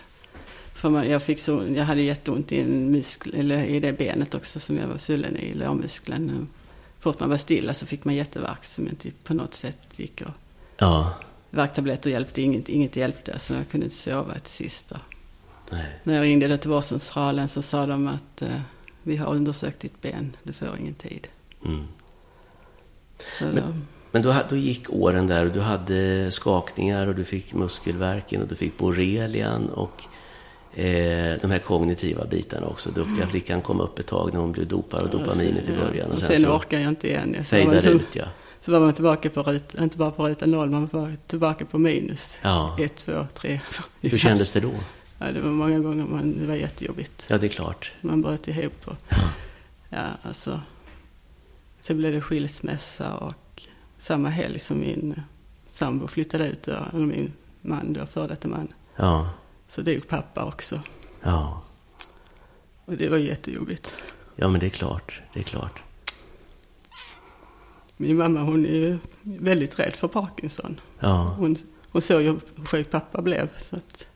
För 0.73 1.03
jag, 1.03 1.23
fick 1.23 1.39
så, 1.39 1.63
jag 1.75 1.83
hade 1.83 2.01
jätteont 2.01 2.51
i, 2.51 2.61
en 2.61 2.91
muskel, 2.91 3.33
eller 3.35 3.65
i 3.65 3.79
det 3.79 3.93
benet 3.93 4.33
också 4.33 4.59
som 4.59 4.77
jag 4.77 4.87
var 4.87 4.97
svullen 4.97 5.37
i, 5.37 5.53
lårmuskeln. 5.53 6.47
Fort 6.99 7.19
man 7.19 7.29
var 7.29 7.37
stilla 7.37 7.73
så 7.73 7.85
fick 7.85 8.05
man 8.05 8.15
jättevärk 8.15 8.65
som 8.65 8.87
inte 8.87 9.11
på 9.23 9.33
något 9.33 9.53
sätt 9.53 9.77
gick 9.95 10.21
att... 10.21 10.33
Ja. 10.77 11.13
Värktabletter 11.49 12.09
hjälpte, 12.09 12.41
inget, 12.41 12.69
inget 12.69 12.95
hjälpte, 12.95 13.39
så 13.39 13.53
jag 13.53 13.69
kunde 13.69 13.85
inte 13.85 13.95
sova 13.97 14.39
till 14.39 14.51
sist. 14.51 14.89
Då. 14.89 14.95
Nej. 15.69 15.99
När 16.03 16.13
jag 16.13 16.23
ringde 16.23 16.47
då 16.47 16.57
till 16.57 16.69
vårdcentralen 16.69 17.49
så 17.49 17.61
sa 17.61 17.85
de 17.85 18.07
att 18.07 18.41
eh, 18.41 18.61
vi 19.03 19.17
har 19.17 19.33
undersökt 19.33 19.79
ditt 19.79 20.01
ben, 20.01 20.35
du 20.43 20.53
får 20.53 20.77
ingen 20.79 20.93
tid. 20.93 21.27
Mm. 21.65 21.83
Så 23.39 23.45
då, 23.45 23.51
Men- 23.51 23.87
Men 24.13 24.21
då, 24.21 24.35
då 24.49 24.55
gick 24.55 24.89
åren 24.89 25.27
där 25.27 25.45
och 25.45 25.51
du 25.51 25.59
hade 25.59 26.31
skakningar 26.31 27.07
och 27.07 27.15
du 27.15 27.23
fick 27.23 27.53
muskelvärken 27.53 28.41
och 28.41 28.47
du 28.47 28.55
fick 28.55 28.77
borrelian 28.77 29.69
och 29.69 30.03
eh, 30.79 31.35
de 31.41 31.51
här 31.51 31.59
kognitiva 31.59 32.25
bitarna 32.25 32.67
också. 32.67 32.91
Duktiga 32.91 33.27
flickan 33.27 33.61
kom 33.61 33.79
upp 33.81 33.99
ett 33.99 34.07
tag 34.07 34.33
när 34.33 34.39
hon 34.39 34.51
blev 34.51 34.67
dopad 34.67 35.01
och 35.03 35.09
dopaminet 35.09 35.63
i 35.69 35.71
Mm. 35.71 35.79
ja, 35.79 35.85
början. 35.87 36.07
Och 36.07 36.13
Och 36.13 36.19
sen, 36.19 36.27
sen 36.27 36.41
så 36.41 36.55
orkar 36.55 36.79
jag 36.79 36.89
inte 36.89 37.07
igen. 37.07 37.35
Så 37.39 37.43
fejdade 37.43 37.81
så, 37.81 37.89
ut, 37.89 38.07
ja. 38.15 38.25
så 38.61 38.71
var 38.71 38.79
man 38.79 38.93
tillbaka 38.93 39.29
på 39.29 39.43
ruta, 39.43 39.83
inte 39.83 39.97
bara 39.97 40.11
på 40.11 40.27
ruta 40.27 40.45
noll, 40.45 40.69
man 40.69 40.89
var 40.91 41.15
tillbaka 41.27 41.65
på 41.65 41.77
minus. 41.77 42.31
Ja. 42.41 42.77
Ett, 42.79 42.95
två, 42.95 43.27
tre. 43.33 43.59
Hur 44.01 44.17
kändes 44.17 44.51
det 44.51 44.59
då? 44.59 44.71
Ja, 45.19 45.25
det 45.31 45.41
var 45.41 45.49
många 45.49 45.79
gånger, 45.79 46.05
man, 46.05 46.39
det 46.39 46.45
var 46.47 46.55
jättejobbigt. 46.55 47.25
Ja, 47.27 47.37
det 47.37 47.47
är 47.47 47.49
klart. 47.49 47.91
Man 48.01 48.21
bröt 48.21 48.47
ihop 48.47 48.73
och, 48.85 48.95
Ja. 49.09 49.17
ja 49.89 50.05
alltså. 50.21 50.61
Sen 51.79 51.97
blev 51.97 52.13
det 52.13 52.21
skilsmässa 52.21 53.13
och 53.13 53.33
samma 54.03 54.29
helg 54.29 54.59
som 54.59 54.79
min 54.79 55.21
sambo 55.67 56.07
flyttade 56.07 56.47
ut, 56.47 56.63
då, 56.63 56.71
eller 56.71 57.05
min 57.05 57.33
man 57.61 57.93
då, 57.93 58.05
före 58.05 58.27
detta 58.27 58.47
man. 58.47 58.67
Ja. 58.95 59.29
Så 59.67 59.81
dog 59.81 60.07
pappa 60.07 60.45
också. 60.45 60.81
Ja. 61.21 61.61
Och 62.85 62.93
det 62.93 63.09
var 63.09 63.17
jättejobbigt. 63.17 63.95
Ja, 64.35 64.47
men 64.47 64.59
det 64.59 64.65
är 64.65 64.69
klart. 64.69 65.21
Det 65.33 65.39
är 65.39 65.43
klart. 65.43 65.81
Min 67.97 68.17
mamma 68.17 68.41
hon 68.41 68.65
är 68.65 68.75
ju 68.75 68.97
väldigt 69.23 69.79
rädd 69.79 69.95
för 69.95 70.07
Parkinson. 70.07 70.79
Ja. 70.99 71.35
Hon, 71.37 71.57
hon 71.91 72.01
såg 72.01 72.21
ju 72.21 72.27
hur 72.27 72.65
sjuk 72.65 72.91
pappa 72.91 73.21
blev. 73.21 73.49
Så, 73.69 73.75
att, 73.75 74.07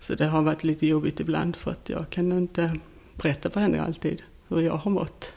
så 0.00 0.14
det 0.14 0.26
har 0.26 0.42
varit 0.42 0.64
lite 0.64 0.86
jobbigt 0.86 1.20
ibland 1.20 1.56
för 1.56 1.70
att 1.70 1.88
jag 1.88 2.10
kan 2.10 2.32
inte 2.32 2.76
berätta 3.14 3.50
för 3.50 3.60
henne 3.60 3.82
alltid 3.82 4.22
hur 4.48 4.60
jag 4.60 4.76
har 4.76 4.90
mått. 4.90 5.32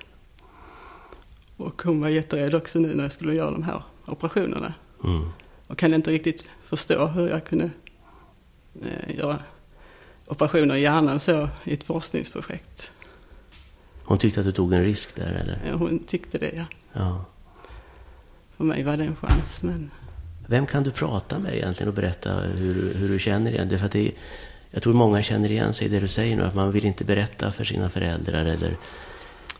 Och 1.57 1.81
hon 1.81 2.01
var 2.01 2.09
jätterädd 2.09 2.55
också 2.55 2.79
nu 2.79 2.95
när 2.95 3.03
jag 3.03 3.11
skulle 3.11 3.33
göra 3.33 3.51
de 3.51 3.63
här 3.63 3.83
operationerna. 4.05 4.73
Mm. 5.03 5.29
Och 5.67 5.77
kan 5.77 5.93
inte 5.93 6.11
riktigt 6.11 6.49
förstå 6.63 7.07
hur 7.07 7.29
jag 7.29 7.45
kunde 7.45 7.69
eh, 8.81 9.15
göra 9.17 9.39
operationer 10.27 10.75
i 10.75 10.81
hjärnan 10.81 11.19
så 11.19 11.49
i 11.63 11.73
ett 11.73 11.83
forskningsprojekt. 11.83 12.91
Hon 14.03 14.17
tyckte 14.17 14.39
att 14.39 14.45
du 14.45 14.51
tog 14.51 14.73
en 14.73 14.83
risk 14.83 15.15
där, 15.15 15.31
eller? 15.31 15.61
Eh, 15.65 15.77
Hon 15.77 15.99
tyckte 15.99 16.37
det, 16.37 16.51
ja. 16.55 16.65
Ja. 16.93 17.25
för 18.57 18.63
mig 18.63 18.83
var 18.83 18.97
det 18.97 19.03
en 19.03 19.15
chans. 19.15 19.61
Men... 19.61 19.91
Vem 20.47 20.65
kan 20.65 20.83
du 20.83 20.91
prata 20.91 21.39
med 21.39 21.55
egentligen 21.55 21.87
och 21.87 21.93
berätta 21.93 22.39
hur, 22.39 22.93
hur 22.93 23.09
du 23.09 23.19
känner 23.19 23.51
igen 23.51 23.69
det? 23.69 23.79
För 23.79 23.89
det 23.89 24.11
jag 24.71 24.83
tror 24.83 24.93
många 24.93 25.23
känner 25.23 25.51
igen 25.51 25.73
sig 25.73 25.87
i 25.87 25.89
det 25.89 25.99
du 25.99 26.07
säger 26.07 26.35
nu, 26.35 26.43
att 26.43 26.55
man 26.55 26.71
vill 26.71 26.85
inte 26.85 27.03
berätta 27.03 27.51
för 27.51 27.63
sina 27.63 27.89
föräldrar 27.89 28.45
eller 28.45 28.77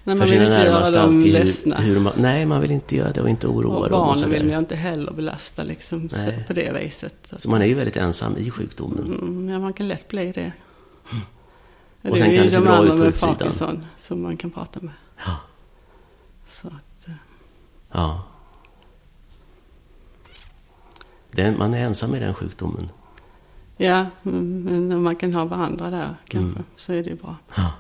Nej, 0.04 0.16
för 0.18 0.20
man 0.20 0.30
vill 0.30 0.40
sina 0.40 0.44
inte 0.44 0.66
göra 0.70 0.90
dem 0.92 1.16
alltid. 1.18 1.34
ledsna. 1.34 1.76
Hur, 1.76 1.94
hur 1.94 2.00
man, 2.00 2.14
nej, 2.18 2.46
man 2.46 2.62
vill 2.62 2.72
inte 2.72 2.96
göra 2.96 3.12
det 3.12 3.22
och 3.22 3.30
inte 3.30 3.48
oroa 3.48 3.76
och 3.78 3.90
dem. 3.90 4.00
och 4.00 4.06
barn 4.08 4.16
sådär. 4.16 4.28
vill 4.30 4.50
jag 4.50 4.60
inte 4.60 4.76
heller 4.76 5.12
belasta 5.12 5.64
liksom, 5.64 6.10
Nej. 6.12 6.44
på 6.48 6.54
det 6.54 6.72
viset. 6.74 7.32
Så 7.38 7.50
man 7.50 7.62
är 7.62 7.66
ju 7.66 7.74
väldigt 7.74 7.98
ensam 7.98 8.38
i 8.38 8.52
sjukdomen. 8.52 9.06
Mm, 9.22 9.50
ja, 9.50 9.60
man 9.60 9.74
kan 9.74 9.88
lätt 9.88 10.08
bli 10.08 10.32
det. 10.32 10.52
Ja, 12.02 12.10
Och 12.12 12.18
sen 12.18 12.28
är 12.32 12.36
kan 12.36 12.46
det 12.46 12.52
se 12.52 12.58
de 12.58 12.64
bra 12.66 12.84
ut 12.86 12.90
på 13.00 13.06
utsidan. 13.06 13.36
Parkinson 13.36 13.86
som 14.00 14.22
man 14.22 14.38
kan 14.38 14.52
prata 14.52 14.80
med. 14.82 14.94
Ja. 15.26 15.36
Så 16.52 16.68
att, 16.68 17.08
eh, 17.08 17.14
ja. 17.92 18.24
Den, 21.32 21.58
man 21.58 21.74
är 21.74 21.86
ensam 21.86 22.16
i 22.16 22.20
den 22.20 22.34
sjukdomen. 22.34 22.90
ja, 23.78 24.06
mm, 24.24 24.62
men 24.64 24.92
om 24.92 25.04
man 25.04 25.16
kan 25.16 25.34
ha 25.34 25.46
varandra 25.46 25.90
där 25.90 26.16
kanske, 26.28 26.50
Mm. 26.52 26.64
så 26.78 26.94
är 26.94 27.04
det 27.04 27.10
ju 27.10 27.16
bra. 27.16 27.36
Ja. 27.56 27.72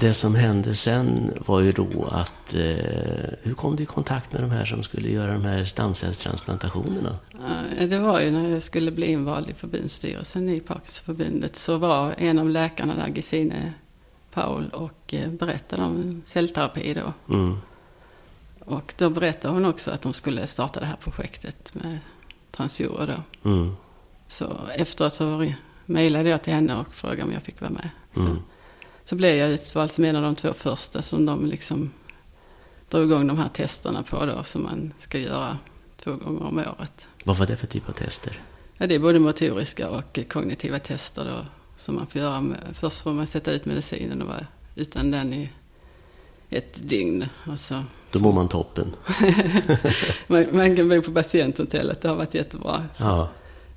Det 0.00 0.14
som 0.14 0.34
hände 0.34 0.74
sen 0.74 1.32
var 1.46 1.60
ju 1.60 1.72
då 1.72 2.08
att... 2.12 2.54
Eh, 2.54 3.32
hur 3.42 3.54
kom 3.54 3.76
du 3.76 3.82
i 3.82 3.86
kontakt 3.86 4.32
med 4.32 4.42
de 4.42 4.50
här 4.50 4.64
som 4.64 4.82
skulle 4.82 5.10
göra 5.10 5.32
de 5.32 5.42
här 5.42 5.64
stamcellstransplantationerna? 5.64 7.18
Det 7.88 7.98
var 7.98 8.20
ju 8.20 8.30
när 8.30 8.48
jag 8.48 8.62
skulle 8.62 8.90
bli 8.90 9.06
invald 9.06 9.50
i 9.50 9.54
förbundsstyrelsen 9.54 10.48
i 10.48 10.60
Parkinsonförbundet 10.60 11.56
så 11.56 11.78
var 11.78 12.14
en 12.18 12.38
av 12.38 12.50
läkarna 12.50 12.94
där, 12.94 13.12
Gesine 13.16 13.72
Paul, 14.32 14.68
och 14.68 15.14
eh, 15.14 15.28
berättade 15.28 15.82
om 15.82 16.22
cellterapi 16.26 16.94
då. 16.94 17.34
Mm. 17.34 17.58
Och 18.58 18.94
då 18.98 19.10
berättade 19.10 19.54
hon 19.54 19.64
också 19.64 19.90
att 19.90 20.02
de 20.02 20.12
skulle 20.12 20.46
starta 20.46 20.80
det 20.80 20.86
här 20.86 20.96
projektet 20.96 21.74
med 21.74 21.98
transjurer 22.50 23.06
då. 23.42 23.50
Mm. 23.50 23.76
Så 24.28 24.56
efteråt 24.74 25.14
så 25.14 25.52
mejlade 25.86 26.28
jag 26.28 26.42
till 26.42 26.52
henne 26.52 26.76
och 26.76 26.94
frågade 26.94 27.22
om 27.22 27.32
jag 27.32 27.42
fick 27.42 27.60
vara 27.60 27.70
med. 27.70 27.88
Mm. 28.16 28.38
Så, 29.06 29.16
blev 29.16 29.36
jag 29.36 29.50
utvald 29.50 29.90
som 29.90 30.04
en 30.04 30.16
av 30.16 30.22
de 30.22 30.36
två 30.36 30.52
första 30.52 31.02
som 31.02 31.26
de 31.26 31.46
liksom 31.46 31.90
drog 32.90 33.04
igång 33.04 33.26
de 33.26 33.38
här 33.38 33.48
testerna 33.48 34.02
på 34.02 34.26
då 34.26 34.44
som 34.44 34.62
man 34.62 34.92
ska 35.00 35.18
göra 35.18 35.58
två 35.96 36.12
gånger 36.12 36.42
om 36.42 36.58
året. 36.58 37.06
Vad 37.24 37.36
var 37.36 37.46
det 37.46 37.56
för 37.56 37.66
typ 37.66 37.88
av 37.88 37.92
tester? 37.92 38.42
Ja, 38.78 38.86
det 38.86 38.94
är 38.94 38.98
både 38.98 39.18
motoriska 39.18 39.90
och 39.90 40.18
kognitiva 40.28 40.78
tester 40.78 41.24
då 41.24 41.46
som 41.78 41.94
man 41.94 42.06
får 42.06 42.20
göra. 42.20 42.40
Med, 42.40 42.58
först 42.72 43.00
får 43.00 43.12
man 43.12 43.26
sätta 43.26 43.52
ut 43.52 43.64
medicinen 43.64 44.22
och 44.22 44.28
vara 44.28 44.46
utan 44.74 45.10
den 45.10 45.32
i 45.34 45.50
ett 46.50 46.88
dygn. 46.88 47.28
Och 47.46 47.60
så, 47.60 47.82
Då 48.10 48.18
mår 48.18 48.32
man 48.32 48.48
toppen. 48.48 48.92
man, 50.26 50.46
man 50.52 50.76
kan 50.76 50.88
bo 50.88 51.02
på 51.02 51.12
patienthotellet, 51.12 52.02
det 52.02 52.08
har 52.08 52.16
varit 52.16 52.34
jättebra. 52.34 52.84
Ja, 52.96 53.28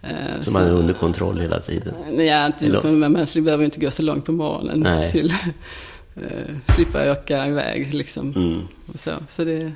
Eh, 0.01 0.41
så 0.41 0.51
man 0.51 0.63
är 0.63 0.71
under 0.71 0.93
kontroll 0.93 1.39
hela 1.39 1.59
tiden. 1.59 1.93
Eller- 2.07 2.83
men 2.83 2.99
man 2.99 3.27
behöver 3.43 3.65
inte 3.65 3.79
gå 3.79 3.91
så 3.91 4.01
långt 4.03 4.25
på 4.25 4.31
morgonen 4.31 4.79
Nej. 4.79 5.11
till 5.11 5.33
eh, 6.15 6.73
slippa 6.75 7.11
åka 7.11 7.47
iväg 7.47 7.93
liksom. 7.93 8.33
Mm. 8.35 8.61
Så. 8.95 9.11
så 9.29 9.43
det 9.43 9.71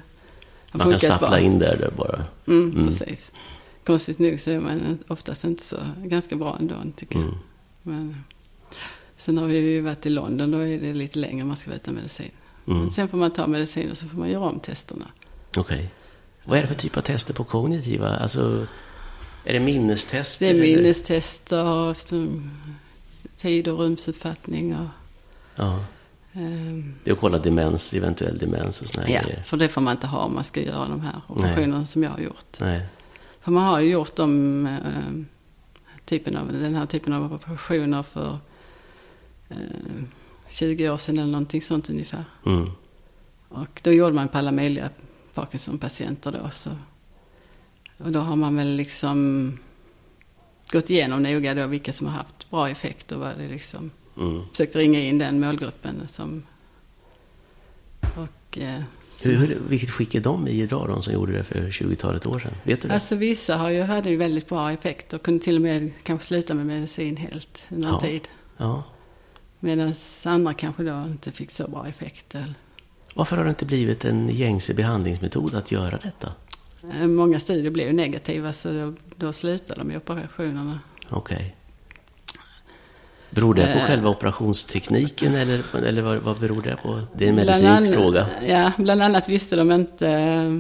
Man 0.72 0.90
kan 0.90 1.00
stappla 1.00 1.30
bra. 1.30 1.40
in 1.40 1.60
där, 1.60 1.78
där 1.78 1.92
bara. 1.98 2.24
Mm, 2.48 2.72
Mm. 2.72 2.88
Precis. 2.88 3.32
Konstigt 3.86 4.20
nog 4.20 4.40
så 4.40 4.52
är 4.52 4.60
man 4.60 4.98
oftast 5.08 5.44
inte 5.44 5.66
så 5.66 5.78
ganska 6.04 6.36
bra 6.36 6.58
ändå 6.60 6.76
tycker 6.96 7.16
jag. 7.16 7.24
Mm. 7.24 7.36
Men, 7.84 8.24
sen 9.18 9.38
har 9.38 9.46
vi 9.46 9.58
ju 9.60 9.82
varit 9.82 10.06
i 10.06 10.10
London, 10.10 10.52
då 10.52 10.58
är 10.58 10.80
det 10.80 10.94
lite 10.94 11.20
längre 11.20 11.46
man 11.46 11.58
ska 11.58 11.70
vara 11.70 11.76
utan 11.76 11.94
medicin. 11.94 12.32
Mm. 12.68 12.80
Men 12.80 12.92
sen 12.92 13.08
får 13.08 13.18
man 13.18 13.32
ta 13.32 13.48
medicin 13.48 13.92
och 13.92 13.98
så 13.98 14.06
får 14.08 14.18
man 14.20 14.30
göra 14.30 14.44
om 14.44 14.60
testerna. 14.60 15.06
Okej. 15.58 15.92
Vad 16.44 16.58
är 16.58 16.62
det 16.62 16.68
för 16.68 16.76
typ 16.76 16.98
av 16.98 17.02
tester 17.02 17.34
på 17.34 17.44
kognitiva? 17.44 18.10
Alltså, 18.18 18.68
är 19.46 19.54
det 19.54 19.60
minnestester? 19.60 20.46
Det 20.46 20.52
är 20.52 20.62
minnestester, 20.62 21.64
och 21.64 21.98
tid 23.38 23.68
och 23.68 23.80
rumsuppfattning 23.80 24.76
och 24.76 24.88
Ja, 25.56 25.80
ehm, 26.34 26.96
det 27.04 27.10
är 27.10 27.14
att 27.14 27.20
kolla 27.20 27.40
demens, 27.40 27.94
eventuell 27.94 28.38
demens 28.38 28.82
och 28.82 28.96
här 28.96 29.08
Ja, 29.10 29.22
grejer. 29.22 29.42
för 29.42 29.58
det 29.58 29.70
får 29.70 29.82
man 29.82 29.92
inte 29.96 30.08
ha 30.08 30.20
om 30.20 30.36
man 30.36 30.44
ska 30.44 30.62
göra 30.62 30.88
de 30.88 31.02
här 31.02 31.22
operationerna 31.28 31.86
som 31.86 32.04
jag 32.04 32.10
har 32.10 32.20
gjort. 32.20 32.60
Nej. 32.60 32.86
För 33.42 33.52
man 33.52 33.64
har 33.64 33.80
ju 33.80 33.92
gjort 33.92 34.16
de, 34.16 34.66
eh, 34.68 35.26
typen 36.06 36.38
av, 36.38 36.54
den 36.54 36.76
här 36.76 36.86
typen 36.86 37.14
av 37.14 37.34
operationer 37.34 38.04
för 38.04 38.38
eh, 39.50 39.58
20 40.50 40.90
år 40.90 40.98
sedan 40.98 41.18
eller 41.18 41.32
någonting 41.32 41.62
sånt 41.62 41.90
ungefär. 41.90 42.26
Mm. 42.46 42.70
Och 43.50 43.82
då 43.84 43.92
gjorde 43.92 44.14
man 44.14 44.28
på 44.28 44.38
alla 44.38 44.52
möjliga 44.52 44.90
Parkinson-patienter 45.34 46.32
då. 46.32 46.50
Så. 46.54 46.70
Och 47.98 48.12
då 48.12 48.20
har 48.20 48.36
man 48.36 48.56
väl 48.56 48.76
liksom 48.76 49.52
gått 50.72 50.90
igenom 50.90 51.24
noga 51.24 51.54
då 51.54 51.68
vilka 51.68 51.94
som 51.94 52.08
har 52.08 52.14
haft 52.14 52.50
bra 52.50 52.70
effekt 52.70 53.12
och 53.12 53.20
vad 53.20 53.38
det 53.38 53.48
liksom 53.48 53.92
Mm. 54.18 54.42
försökt 54.52 54.76
ringa 54.76 55.00
in 55.00 55.18
den 55.18 55.40
målgruppen 55.40 56.08
som 56.12 56.44
och 58.16 58.58
eh, 58.58 58.82
Hur, 59.24 59.34
hur, 59.36 59.62
vilket 59.68 59.90
skick 59.92 60.16
är 60.16 60.22
de 60.22 60.48
i 60.48 60.62
idag, 60.62 60.88
de 60.88 61.02
som 61.04 61.14
gjorde 61.14 61.32
det 61.34 61.44
för 61.44 61.70
20-talet 61.70 62.26
år 62.26 62.40
sedan? 62.40 62.54
Vet 62.64 62.82
du 62.82 62.88
det? 62.88 62.94
Alltså 62.94 63.16
vissa 63.16 63.58
har 63.58 63.70
ju, 63.70 63.82
hade 63.82 64.10
ju 64.10 64.18
väldigt 64.18 64.50
bra 64.50 64.72
effekt 64.72 65.14
och 65.14 65.22
kunde 65.24 65.44
till 65.44 65.56
och 65.56 65.62
med 65.62 65.92
kanske 66.04 66.28
sluta 66.28 66.54
med 66.54 66.66
medicin 66.66 67.18
helt 67.18 67.64
under 67.70 67.90
Ja. 67.90 68.00
tid. 68.02 68.28
Ja. 68.58 68.84
Medan 69.60 69.94
andra 70.24 70.54
kanske 70.54 70.84
då 70.84 71.04
inte 71.08 71.32
fick 71.32 71.52
så 71.52 71.68
bra 71.68 71.88
effekt. 71.88 72.36
Eller. 72.36 72.54
Varför 73.16 73.38
har 73.38 73.44
det 73.44 73.50
inte 73.50 73.66
blivit 73.66 74.06
en 74.06 74.30
gängse 74.30 74.74
behandlingsmetod 74.74 75.56
att 75.56 75.72
göra 75.72 76.00
detta? 76.04 76.32
Eh, 76.92 77.08
Många 77.08 77.40
studier 77.40 77.72
blev 77.72 77.88
ju 77.88 77.94
negativa 77.94 78.54
så 78.54 78.72
då, 78.72 78.94
då 79.16 79.34
slutade 79.34 79.80
de 79.80 79.88
med 79.88 79.98
operationerna. 79.98 80.80
Okej. 81.10 81.56
Beror 83.30 83.54
det 83.54 83.74
på 83.74 83.80
Eh. 83.80 83.86
själva 83.86 84.10
operationstekniken 84.10 85.36
eller, 85.36 85.76
eller 85.76 86.02
vad, 86.02 86.18
vad 86.18 86.40
beror 86.40 86.62
det 86.62 86.76
på? 86.84 87.02
Det 87.16 87.26
är 87.26 87.30
en 87.30 87.36
medicinsk 87.36 87.66
annat- 87.66 87.94
fråga. 87.94 88.28
Ja, 88.48 88.72
bland 88.78 89.02
annat 89.04 89.30
visste 89.30 89.56
de 89.56 89.72
inte 89.72 90.10
eh, 90.10 90.58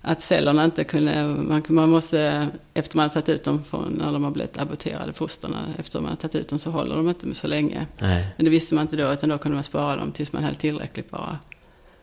att 0.00 0.22
cellerna 0.22 0.64
inte 0.64 0.84
kunde, 0.84 1.24
man, 1.24 1.62
man 1.68 1.90
måste, 1.90 2.48
efter 2.74 2.96
man 2.96 3.02
har 3.02 3.08
tagit 3.10 3.28
ut 3.28 3.44
dem 3.44 3.64
från 3.64 3.92
när 3.92 4.12
de 4.12 4.24
har 4.24 4.30
blivit 4.30 4.58
aborterade 4.58 5.12
fosterna, 5.12 5.58
efter 5.78 6.00
man 6.00 6.08
har 6.10 6.16
tagit 6.16 6.34
ut 6.34 6.48
dem 6.48 6.58
så 6.58 6.70
håller 6.70 6.96
de 6.96 7.08
inte 7.08 7.34
så 7.34 7.46
länge. 7.46 7.86
Nej. 7.98 8.26
Men 8.36 8.44
det 8.44 8.50
visste 8.50 8.74
man 8.74 8.82
inte 8.82 8.96
då, 8.96 9.12
utan 9.12 9.28
då 9.28 9.38
kunde 9.38 9.54
man 9.54 9.64
spara 9.64 9.96
dem 9.96 10.12
tills 10.12 10.32
man 10.32 10.44
hade 10.44 10.56
tillräckligt 10.56 11.10
bara. 11.10 11.38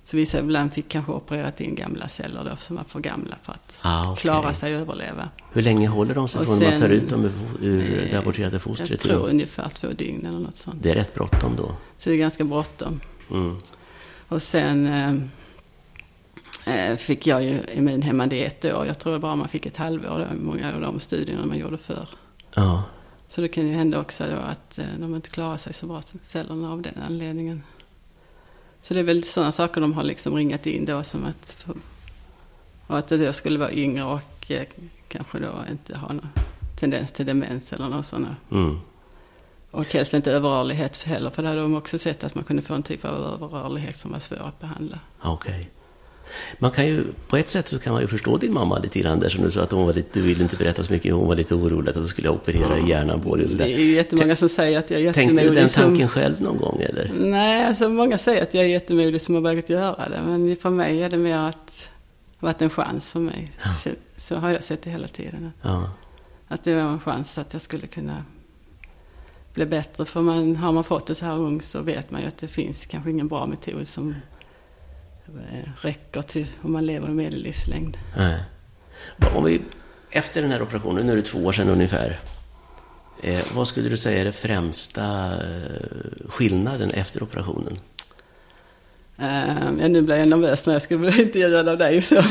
Så 0.06 0.18
vissa 0.18 0.40
ibland 0.40 0.74
fick 0.74 0.90
kanske 0.90 1.12
opererat 1.12 1.62
in 1.62 1.76
gamla 1.76 2.08
celler 2.08 2.44
då, 2.50 2.56
som 2.56 2.76
var 2.76 2.84
för 2.84 3.00
gamla 3.00 3.36
för 3.44 3.52
att 3.52 3.78
Ah, 3.82 4.12
okej. 4.12 4.22
klara 4.22 4.54
sig 4.54 4.76
och 4.76 4.82
överleva. 4.82 5.30
Hur 5.52 5.62
länge 5.62 5.88
håller 5.88 6.16
de 6.16 6.28
sig 6.28 6.42
Och 6.42 6.46
från 6.48 6.60
när 6.60 6.72
man 6.72 6.80
tar 6.80 6.88
sen- 6.88 6.98
ut 6.98 7.10
dem 7.10 7.32
ur, 7.62 8.08
det 8.12 8.18
aborterade 8.18 8.56
Jag 8.56 8.62
fostret? 8.62 8.88
till- 8.90 9.10
tror 9.10 9.28
ungefär 9.30 9.70
två 9.70 9.88
dygn 9.88 10.26
eller 10.26 10.40
något 10.40 10.58
sånt. 10.58 10.76
Det 10.84 10.92
är 10.92 10.96
rätt 10.96 11.14
bråttom 11.14 11.56
då. 11.56 11.76
Så 11.98 12.10
det 12.10 12.16
är 12.16 12.18
ganska 12.18 12.44
bråttom. 12.44 13.00
Mm. 13.32 13.58
Och 14.28 14.42
sen 14.42 14.88
eh, 16.66 16.86
eh, 16.90 16.98
fick 16.98 17.28
jag 17.28 17.44
ju 17.44 17.60
immunhämmande 17.74 18.36
i 18.36 18.44
ett 18.44 18.66
år. 18.66 18.86
Jag 18.86 19.00
tror 19.00 19.20
bara 19.20 19.36
man 19.36 19.48
fick 19.48 19.66
ett 19.66 19.78
halvår 19.78 20.28
då, 20.30 20.44
många 20.44 20.74
av 20.76 20.82
de 20.82 21.00
studierna 21.00 21.46
man 21.46 21.58
gjorde 21.58 21.78
förr. 21.78 22.08
Ja. 22.56 22.84
Så 23.30 23.42
det 23.42 23.48
kan 23.48 23.68
ju 23.68 23.74
hända 23.74 24.00
också 24.00 24.24
då 24.32 24.38
att 24.38 24.78
eh, 24.80 24.86
de 25.00 25.16
inte 25.16 25.30
klarar 25.30 25.58
sig 25.58 25.74
så 25.74 25.86
bra, 25.86 26.02
cellerna, 26.28 26.72
av 26.72 26.82
den 26.82 26.94
anledningen. 27.08 27.64
Så 28.84 28.94
det 28.94 29.00
är 29.00 29.04
väl 29.04 29.24
sådana 29.24 29.52
saker 29.52 29.82
de 29.82 29.94
har 29.94 30.04
liksom 30.04 30.36
ringat 30.36 30.66
in 30.66 30.86
då 30.86 31.04
som 31.04 31.26
att, 31.26 31.66
och 32.88 32.98
att 32.98 33.10
då 33.10 33.34
skulle 33.34 33.60
vara 33.60 33.72
yngre 33.72 34.04
och 34.04 34.52
eh, 34.52 34.64
kanske 35.08 35.40
då 35.40 35.52
inte 35.72 35.98
ha 35.98 36.08
någon 36.08 36.30
tendens 36.80 37.12
till 37.12 37.26
demens 37.26 37.74
eller 37.74 37.90
något 37.90 38.06
sådana. 38.06 38.36
Mm. 38.52 38.80
Och 39.72 39.86
helst 39.86 40.14
inte 40.14 40.32
överrörlighet 40.32 41.04
heller, 41.04 41.30
för 41.30 41.44
det 41.44 41.50
hade 41.50 41.62
de 41.62 41.76
också 41.76 42.00
sett 42.00 42.24
att 42.24 42.36
man 42.36 42.44
kunde 42.44 42.62
få 42.62 42.74
en 42.74 42.84
typ 42.84 43.06
av 43.06 43.16
överrörlighet 43.16 44.00
som 44.00 44.12
var 44.12 44.20
svår 44.20 44.38
att 44.38 44.60
behandla. 44.60 45.00
Okej. 45.22 45.70
Man 46.60 46.72
kan 46.72 46.88
ju, 46.88 47.04
på 47.28 47.38
ett 47.38 47.52
sätt 47.52 47.68
så 47.68 47.80
kan 47.80 47.94
man 47.94 48.02
ju 48.02 48.08
förstå 48.08 48.38
din 48.38 48.54
mamma 48.54 48.80
lite 48.80 49.00
grann 49.00 49.20
där 49.20 49.30
som 49.30 49.44
du 49.44 49.52
sa 49.52 49.62
att 49.62 49.72
hon 49.72 49.86
var 49.86 49.94
lite, 49.94 50.20
du 50.20 50.22
ville 50.26 50.44
inte 50.44 50.58
berätta 50.58 50.84
så 50.84 50.94
mycket, 50.94 51.14
hon 51.14 51.28
var 51.28 51.36
lite 51.36 51.56
orolig 51.56 51.90
att 51.90 51.96
då 51.96 52.08
skulle 52.08 52.30
operera 52.30 52.78
i 52.80 52.90
hjärnan 52.90 53.22
på 53.22 53.36
dig 53.36 53.46
och 53.46 53.52
Det 53.52 53.64
är 53.64 53.80
ju 53.80 53.96
jättemånga 53.96 54.36
som 54.36 54.50
säger 54.50 54.80
att 54.80 54.92
jag 54.92 55.02
är 55.02 55.14
Tänkte 55.14 55.22
jättemodig. 55.22 55.52
du 55.52 55.56
den 55.56 55.70
som- 55.70 55.84
tanken 55.84 56.10
själv 56.10 56.42
någon 56.42 56.58
gång 56.58 56.82
eller? 56.82 57.12
Nej, 57.20 57.66
alltså 57.66 57.90
många 57.90 58.18
säger 58.18 58.44
att 58.44 58.54
jag 58.54 58.64
är 58.64 58.68
jättemodig 58.68 59.22
som 59.22 59.36
har 59.36 59.42
vågat 59.42 59.70
göra 59.70 60.10
det. 60.10 60.22
Men 60.26 60.56
för 60.56 60.70
mig 60.70 61.04
är 61.04 61.10
det 61.10 61.18
mer 61.18 61.38
att 61.38 61.68
det 62.40 62.48
har 62.48 62.54
varit 62.54 62.62
en 62.62 62.70
chans 62.70 63.12
för 63.12 63.20
mig. 63.20 63.52
Så, 63.84 63.90
så 64.18 64.36
har 64.36 64.50
jag 64.50 64.64
sett 64.64 64.82
det 64.84 64.90
hela 64.90 65.08
tiden. 65.08 65.52
Ja. 65.62 65.90
Att 66.48 66.64
det 66.64 66.74
var 66.76 66.82
en 66.82 67.00
chans 67.00 67.38
att 67.38 67.54
jag 67.54 67.62
skulle 67.62 67.88
kunna 67.88 68.26
bli 69.54 69.66
bättre. 69.66 70.06
För 70.06 70.22
man, 70.22 70.56
har 70.56 70.72
man 70.72 70.84
fått 70.84 71.08
det 71.08 71.16
så 71.16 71.26
här 71.26 71.36
ung 71.40 71.62
så 71.62 71.82
vet 71.82 72.12
man 72.12 72.22
ju 72.22 72.28
att 72.28 72.38
det 72.38 72.48
finns 72.48 72.86
kanske 72.86 73.10
ingen 73.12 73.28
bra 73.28 73.46
metod 73.46 73.88
som 73.88 74.16
räcker 75.82 76.22
till 76.22 76.48
om 76.62 76.72
man 76.72 76.86
lever 76.86 77.08
en 77.08 77.16
medellivslängd. 77.16 77.98
Nej. 78.18 78.40
Om 79.36 79.44
vi, 79.44 79.62
efter 80.10 80.42
den 80.42 80.52
här 80.52 80.62
operationen, 80.62 81.06
nu 81.06 81.12
är 81.12 81.16
det 81.16 81.22
två 81.22 81.40
år 81.46 81.52
sedan 81.52 81.70
ungefär. 81.70 82.20
Eh, 83.22 83.40
vad 83.54 83.68
skulle 83.68 83.90
du 83.90 83.98
säga 83.98 84.22
är 84.22 84.26
det 84.26 84.32
främsta 84.32 85.34
eh, 85.34 86.28
skillnaden 86.30 86.92
efter 86.92 87.24
operationen? 87.24 87.78
Uh, 89.22 89.82
ja, 89.82 89.88
nu 89.88 90.02
blir 90.02 90.16
jag 90.16 90.28
nervös 90.28 90.66
när 90.66 90.74
jag 90.74 90.82
ska 90.82 90.98
bli 90.98 91.22
intervjuad 91.22 91.70
av 91.70 91.78
dig. 91.78 92.02
Så. 92.02 92.16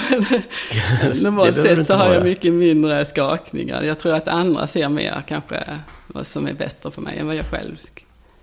Normalt 1.22 1.55
sett 1.55 1.87
så 1.87 1.94
har 1.94 2.14
jag 2.14 2.24
mycket 2.24 2.52
mindre 2.52 3.05
skakningar. 3.05 3.83
Jag 3.83 3.98
tror 3.98 4.14
att 4.14 4.28
andra 4.28 4.66
ser 4.66 4.88
mer 4.88 5.22
kanske 5.28 5.81
vad 6.07 6.26
som 6.26 6.46
är 6.46 6.52
bättre 6.52 6.90
för 6.90 7.02
mig 7.02 7.18
än 7.18 7.26
vad 7.26 7.37
jag 7.37 7.46
själv. 7.46 7.76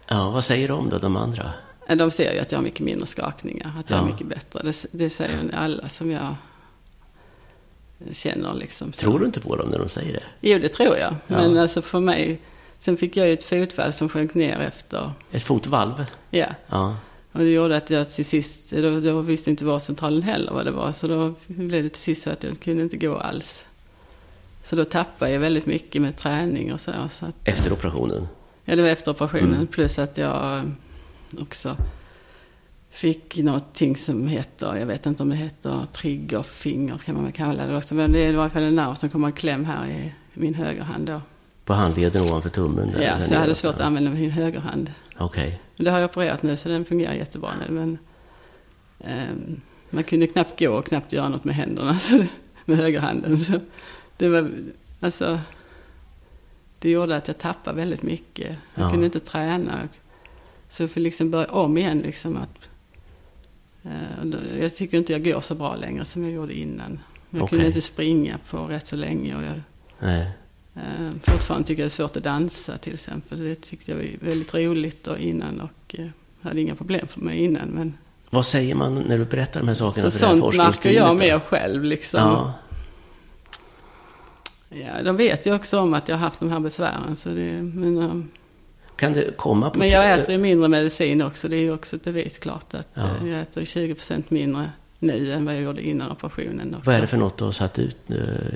Ja, 0.07 0.29
vad 0.29 0.43
säger 0.43 0.67
de 0.67 0.89
då, 0.89 0.97
de 0.97 1.15
andra? 1.15 1.53
Eh, 1.89 1.97
De 1.97 2.12
ser 2.12 2.34
ju 2.34 2.39
att 2.39 2.52
jag 2.52 2.60
har 2.60 2.63
mycket 2.63 2.80
mindre 2.80 3.08
skakningar, 3.08 3.73
att 3.80 3.89
jag 3.89 3.99
Ja. 3.99 4.04
är 4.04 4.06
mycket 4.12 4.28
bättre. 4.28 4.62
Det, 4.63 4.86
det 4.91 5.10
säger 5.10 5.56
alla 5.56 5.89
som 5.89 6.12
jag 6.12 6.36
känner 8.12 8.54
liksom. 8.54 8.93
Så. 8.93 8.99
Tror 8.99 9.19
du 9.19 9.25
inte 9.25 9.39
på 9.41 9.56
dem 9.56 9.69
när 9.69 9.80
de 9.80 9.89
säger 9.89 10.13
det? 10.13 10.23
Jo, 10.41 10.60
det 10.60 10.69
tror 10.69 10.97
jag. 10.97 11.12
Ja. 11.12 11.15
Men 11.28 11.58
alltså 11.58 11.82
för 11.82 11.99
mig, 11.99 12.39
sen 12.80 12.97
fick 12.97 13.17
jag 13.17 13.28
ju 13.28 13.34
ett 13.34 13.43
fotfall 13.43 13.93
som 13.93 14.10
sjönk 14.10 14.34
ner 14.34 14.60
efter, 14.60 15.12
Ett 15.32 15.43
fotvalv? 15.43 16.06
ja. 16.30 16.47
Ja. 16.67 16.95
Och 17.32 17.39
det 17.39 17.52
gjorde 17.54 17.78
att 17.78 17.89
jag 17.89 18.12
till 18.12 18.25
sist, 18.25 18.69
då, 18.69 18.99
då 18.99 19.21
visste 19.21 19.49
inte 19.49 19.65
vårdcentralen 19.65 20.21
heller 20.23 20.52
vad 20.52 20.65
det 20.65 20.71
var. 20.71 20.91
Så 20.91 21.08
då 21.08 21.34
blev 21.47 21.84
det 21.84 21.89
till 21.89 22.02
sist 22.02 22.23
så 22.23 22.30
att 22.30 22.43
jag 22.43 22.60
kunde 22.60 22.84
inte 22.84 22.97
gå 22.97 23.17
alls. 23.17 23.65
Så 24.63 24.75
då 24.75 24.86
tappade 24.86 25.32
jag 25.32 25.39
väldigt 25.39 25.65
mycket 25.65 26.02
med 26.02 26.17
träning 26.17 26.73
och 26.73 26.82
så. 26.82 26.91
så 27.12 27.25
att, 27.25 27.36
Efter 27.43 27.73
operationen? 27.73 28.28
Ja, 28.65 28.75
det 28.75 28.82
var 28.82 28.89
efter 28.89 29.12
operationen. 29.12 29.54
Mm. 29.54 29.67
Plus 29.67 29.99
att 29.99 30.17
jag 30.17 30.58
eh, 30.58 30.63
också 31.41 31.75
fick 32.89 33.37
någonting 33.37 33.95
som 33.95 34.27
heter, 34.27 34.75
jag 34.75 34.85
vet 34.85 35.05
inte 35.05 35.23
om 35.23 35.29
det 35.29 35.35
heter 35.35 35.87
triggerfinger 35.93 36.97
kan 36.97 37.15
man 37.15 37.23
väl 37.23 37.33
kalla 37.33 37.65
det 37.67 37.77
också. 37.77 37.95
Men 37.95 38.11
det 38.11 38.19
är 38.19 38.29
i 38.29 38.35
varje 38.35 38.49
fall 38.49 38.63
en 38.63 38.75
nerv 38.75 38.95
som 38.95 39.09
kommer 39.09 39.29
i 39.29 39.31
kläm 39.31 39.65
här 39.65 39.87
i 39.87 40.13
min 40.33 40.53
högerhand 40.53 41.05
då. 41.07 41.21
På 41.65 41.73
handleden 41.73 42.21
ovanför 42.23 42.49
tummen? 42.49 42.91
där, 42.91 43.01
Ja, 43.01 43.23
så 43.27 43.33
jag 43.33 43.39
hade 43.39 43.55
svårt 43.55 43.75
att 43.75 43.81
använda 43.81 44.11
min 44.11 44.31
högerhand. 44.31 44.91
Okej. 45.17 45.61
Men 45.75 45.85
det 45.85 45.91
har 45.91 45.99
jag 45.99 46.09
opererat 46.09 46.43
nu 46.43 46.57
så 46.57 46.69
den 46.69 46.85
fungerar 46.85 47.13
jättebra 47.13 47.51
nu. 47.67 47.73
Men 47.73 47.97
ehm, 48.99 49.61
man 49.89 50.03
kunde 50.03 50.27
knappt 50.27 50.59
gå 50.59 50.69
och 50.73 50.85
knappt 50.85 51.13
göra 51.13 51.29
något 51.29 51.43
med 51.43 51.55
händerna 51.55 51.99
så, 51.99 52.23
med 52.65 52.77
högerhanden. 52.77 53.39
Så 53.39 53.59
det 54.17 54.29
var, 54.29 54.51
alltså, 54.99 55.39
det 56.79 56.89
gjorde 56.89 57.15
att 57.15 57.27
jag 57.27 57.37
tappade 57.37 57.75
väldigt 57.77 58.03
mycket. 58.03 58.57
Jag 58.75 58.85
Ja. 58.85 58.89
kunde 58.89 59.05
inte 59.05 59.19
träna. 59.19 59.87
Så 60.69 60.84
jag 60.84 60.91
fick 60.91 61.03
liksom 61.03 61.32
börja 61.32 61.47
om 61.47 61.77
igen 61.77 61.99
liksom 61.99 62.38
att 62.38 62.69
eh, 63.84 64.60
jag 64.60 64.75
tycker 64.75 64.97
inte 64.97 65.13
jag 65.13 65.23
går 65.23 65.41
så 65.41 65.55
bra 65.55 65.75
längre 65.75 66.05
som 66.05 66.23
jag 66.23 66.32
gjorde 66.32 66.53
innan. 66.53 66.99
Jag 67.29 67.43
Okej. 67.43 67.49
kunde 67.49 67.67
inte 67.67 67.82
springa 67.82 68.38
på 68.49 68.58
rätt 68.58 68.88
så 68.88 68.95
länge 68.95 69.36
och 69.36 69.43
jag 69.43 69.62
Nej. 69.99 70.32
Eh, 70.75 71.12
fortfarande 71.23 71.67
tycker 71.67 71.84
jag 71.84 71.89
det 71.89 71.93
är 71.93 71.95
svårt 71.95 72.17
att 72.17 72.23
dansa 72.23 72.77
till 72.77 72.93
exempel. 72.93 73.43
Det 73.43 73.55
tyckte 73.55 73.91
jag 73.91 73.97
var 73.97 74.08
väldigt 74.19 74.53
roligt 74.53 75.08
och 75.08 75.19
innan 75.19 75.62
och 75.62 75.95
eh, 75.99 76.08
hade 76.41 76.62
inga 76.62 76.75
problem 76.75 77.08
för 77.08 77.21
mig 77.21 77.38
innan. 77.38 77.67
Men 77.67 77.97
Vad 78.29 78.45
säger 78.45 78.75
man 78.75 78.95
när 78.95 79.17
du 79.17 79.25
berättar 79.25 79.60
de 79.60 79.67
här 79.67 79.75
sakerna 79.75 80.12
så 80.12 80.17
för 80.17 80.19
det 80.19 80.34
här 80.34 80.41
sånt 80.41 80.58
märker 80.58 80.91
jag 80.91 81.17
mer 81.17 81.39
själv 81.39 81.84
liksom. 81.84 82.19
Ja, 82.19 82.53
Ja, 84.69 85.03
de 85.03 85.17
vet 85.17 85.45
ju 85.45 85.55
också 85.55 85.79
om 85.79 85.93
att 85.93 86.08
jag 86.08 86.15
har 86.15 86.21
haft 86.21 86.39
de 86.39 86.49
här 86.49 86.60
besvären. 86.60 87.15
Så 87.15 87.29
det, 87.29 87.62
men, 87.62 88.29
kan 88.99 89.13
det 89.13 89.38
komma 89.38 89.69
på... 89.69 89.79
men 89.79 89.89
jag 89.89 90.19
äter 90.19 90.31
ju 90.31 90.38
mindre 90.38 90.67
medicin 90.67 91.21
också. 91.21 91.47
Det 91.47 91.55
är 91.55 91.62
ju 91.62 91.73
också 91.73 91.95
ett 91.95 92.03
bevis 92.03 92.38
klart 92.38 92.73
att 92.73 92.88
Ja. 92.93 93.01
eh, 93.01 93.27
jag 93.31 93.41
äter 93.41 93.62
20% 93.62 94.23
mindre 94.29 94.71
nu 94.99 95.33
än 95.33 95.45
vad 95.45 95.55
jag 95.55 95.62
gjorde 95.62 95.81
innan 95.88 96.12
operationen. 96.12 96.75
Och 96.75 96.85
Vad 96.85 96.95
är 96.95 97.01
det 97.01 97.07
för 97.07 97.17
något 97.17 97.38
du 97.38 97.43
har 97.43 97.51
satt 97.51 97.79
ut 97.79 97.97
nu? 98.07 98.51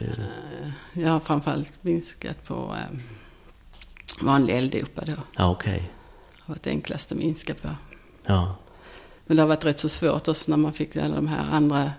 Eh, 0.93 1.01
Jag 1.03 1.09
har 1.09 1.19
framförallt 1.19 1.71
minskat 1.81 2.47
på 2.47 2.75
eh, 2.79 2.97
vanlig 4.21 4.57
L-dopa 4.57 5.01
då. 5.05 5.13
Ja, 5.37 5.51
okej. 5.51 5.91
Det 6.35 6.41
har 6.45 6.53
varit 6.55 6.67
enklast 6.67 7.11
att 7.11 7.17
minska 7.17 7.53
på. 7.53 7.69
Ja, 8.25 8.55
Men 9.25 9.37
det 9.37 9.43
har 9.43 9.47
varit 9.47 9.65
rätt 9.65 9.79
så 9.79 9.89
svårt 9.89 10.27
också 10.27 10.43
när 10.51 10.57
man 10.57 10.73
fick 10.73 10.95
alla 10.95 11.15
de 11.15 11.27
här 11.27 11.45
andra 11.51 11.91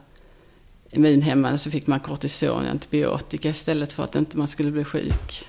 immunhämmande 0.90 1.59
så 1.59 1.70
fick 1.70 1.87
man 1.87 2.00
kortison, 2.00 2.66
antibiotika 2.66 3.48
istället 3.48 3.92
för 3.92 4.04
att 4.04 4.14
inte 4.16 4.38
man 4.38 4.48
skulle 4.48 4.70
bli 4.70 4.85
sjuk. 4.85 5.46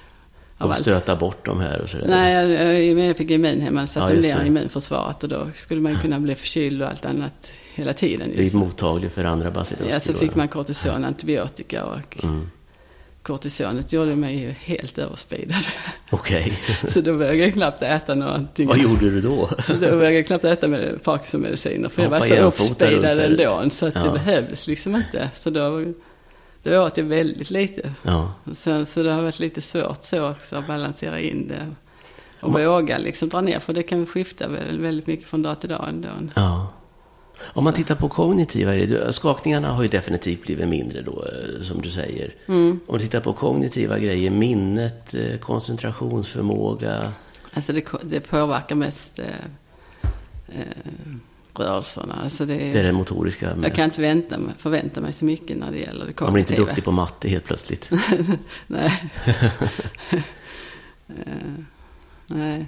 Av 0.57 0.67
och 0.67 0.73
allt. 0.73 0.81
stöta 0.81 1.15
bort 1.15 1.45
de 1.45 1.59
här 1.59 1.81
och 1.81 1.89
sådär. 1.89 2.07
Nej, 2.07 2.33
jag, 2.33 2.99
jag, 3.07 3.17
fick 3.17 3.31
immunhämmande 3.31 3.87
så 3.91 3.99
Ja, 3.99 4.03
att 4.03 4.09
de 4.09 4.15
just 4.15 4.27
ner 4.27 4.39
det. 4.39 4.47
immunförsvaret 4.47 5.23
och 5.23 5.29
då 5.29 5.47
skulle 5.55 5.81
man 5.81 5.95
kunna 5.95 6.19
bli 6.19 6.35
förkyld 6.35 6.81
och 6.81 6.89
allt 6.89 7.05
annat 7.05 7.51
hela 7.73 7.93
tiden. 7.93 8.29
Blir 8.31 8.43
Just. 8.43 8.55
mottaglig 8.55 9.11
för 9.11 9.23
andra 9.23 9.51
baciller. 9.51 9.89
Ja, 9.89 9.99
så 9.99 10.13
fick 10.13 10.35
man 10.35 10.47
kortison, 10.47 11.05
antibiotika 11.05 11.85
och 11.85 12.23
Mm. 12.23 12.49
kortisonet 13.21 13.93
gjorde 13.93 14.15
mig 14.15 14.39
ju 14.39 14.51
helt 14.51 14.97
överspidad. 14.97 15.57
Okej. 16.09 16.59
så 16.93 17.01
då 17.01 17.11
vågade 17.13 17.35
jag 17.37 17.53
knappt 17.53 17.81
äta 17.83 18.15
någonting. 18.15 18.67
Vad 18.67 18.77
gjorde 18.77 19.09
du 19.09 19.21
då? 19.21 19.49
Så 19.67 19.73
då 19.73 19.91
vågade 19.91 20.11
jag 20.15 20.27
knappt 20.27 20.45
äta 20.45 20.67
med 20.67 21.03
Parkinsonmediciner 21.03 21.89
för 21.89 22.01
jag 22.03 22.09
var 22.09 22.19
Hoppa 22.19 22.51
så 22.51 22.63
uppspidad 22.63 23.05
här. 23.05 23.17
ändå 23.17 23.69
så 23.69 23.85
att 23.85 23.95
Ja. 23.95 24.03
det 24.03 24.11
behövdes 24.11 24.67
liksom 24.67 24.95
inte. 24.95 25.29
Så 25.35 25.49
då, 25.49 25.93
då 26.69 26.85
åt 26.85 26.97
jag 26.97 27.05
väldigt 27.05 27.49
lite. 27.49 27.93
Ja, 28.03 28.33
Sen, 28.55 28.85
så 28.85 29.03
det 29.03 29.11
har 29.13 29.21
varit 29.21 29.39
lite 29.39 29.61
svårt 29.61 30.03
så 30.03 30.29
också 30.29 30.55
att 30.55 30.67
balansera 30.67 31.19
in 31.19 31.47
det. 31.47 31.75
Och 32.41 32.51
Ma- 32.51 32.65
våga 32.65 32.97
liksom 32.97 33.29
dra 33.29 33.41
ner 33.41 33.59
för 33.59 33.73
det 33.73 33.83
kan 33.83 34.05
skifta 34.05 34.47
väldigt, 34.47 35.07
mycket 35.07 35.27
från 35.27 35.41
dag 35.41 35.59
till 35.59 35.69
dag 35.69 35.89
ändå. 35.89 36.07
ja. 36.35 36.67
Om 37.53 37.63
man 37.63 37.73
tittar 37.73 37.95
på 37.95 38.09
kognitiva 38.09 39.11
skakningarna 39.11 39.73
har 39.73 39.83
ju 39.83 39.89
definitivt 39.89 40.41
blivit 40.41 40.67
mindre 40.67 41.01
då, 41.01 41.25
eh, 41.25 41.63
som 41.63 41.81
du 41.81 41.89
säger. 41.89 42.33
Mm. 42.47 42.71
Om 42.87 42.93
man 42.93 42.99
tittar 42.99 43.19
på 43.19 43.33
kognitiva 43.33 43.99
grejer, 43.99 44.31
minnet, 44.31 45.13
eh, 45.13 45.37
koncentrationsförmåga. 45.39 47.11
Alltså 47.53 47.73
det, 47.73 47.85
det 48.03 48.19
påverkar 48.19 48.75
mest 48.75 49.19
eh, 49.19 49.25
eh, 50.47 51.13
rörelserna. 51.59 52.15
Alltså 52.23 52.45
det, 52.45 52.53
Det 52.55 52.79
är 52.79 52.83
det 52.83 52.91
motoriska 52.93 53.49
jag 53.49 53.57
mest. 53.57 53.75
kan 53.75 53.85
inte 53.85 54.01
vänta 54.01 54.39
förvänta 54.57 55.01
mig 55.01 55.13
så 55.13 55.25
mycket 55.25 55.57
när 55.57 55.71
det 55.71 55.77
gäller 55.77 56.05
det 56.05 56.13
kognitiva. 56.13 56.25
Man 56.25 56.33
blir 56.33 56.41
inte 56.41 56.55
duktig 56.55 56.83
på 56.83 56.91
matte 56.91 57.29
helt 57.29 57.45
plötsligt. 57.45 57.89
Nej. 58.67 59.03
Eh, 61.07 61.33
nej. 62.27 62.65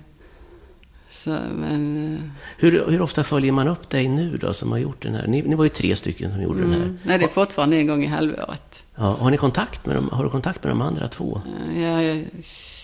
Så, 1.09 1.29
men... 1.55 2.13
eh, 2.15 2.21
Hur, 2.57 2.85
hur 2.91 3.01
ofta 3.01 3.23
följer 3.23 3.51
man 3.51 3.67
upp 3.67 3.89
dig 3.89 4.07
nu 4.07 4.37
då 4.37 4.53
som 4.53 4.71
har 4.71 4.77
gjort 4.77 5.01
den 5.03 5.15
här? 5.15 5.27
Ni, 5.27 5.41
ni 5.41 5.55
var 5.55 5.63
ju 5.63 5.69
tre 5.69 5.95
stycken 5.95 6.31
som 6.31 6.41
gjorde 6.41 6.61
den 6.61 6.71
här. 6.71 6.77
Mm, 6.81 6.99
nej, 7.03 7.17
det 7.17 7.25
är 7.25 7.29
fortfarande 7.29 7.77
en 7.77 7.87
gång 7.87 8.03
i 8.03 8.07
halvåret. 8.07 8.83
Ja, 8.95 9.03
har 9.19 9.31
ni 9.31 9.37
kontakt 9.37 9.85
med 9.85 9.95
dem? 9.95 10.09
Har 10.11 10.23
du 10.23 10.29
kontakt 10.29 10.63
med 10.63 10.71
de 10.71 10.81
andra 10.81 11.07
två? 11.07 11.41
Eh, 11.75 11.81
Jag, 11.83 12.03
jag 12.05 12.25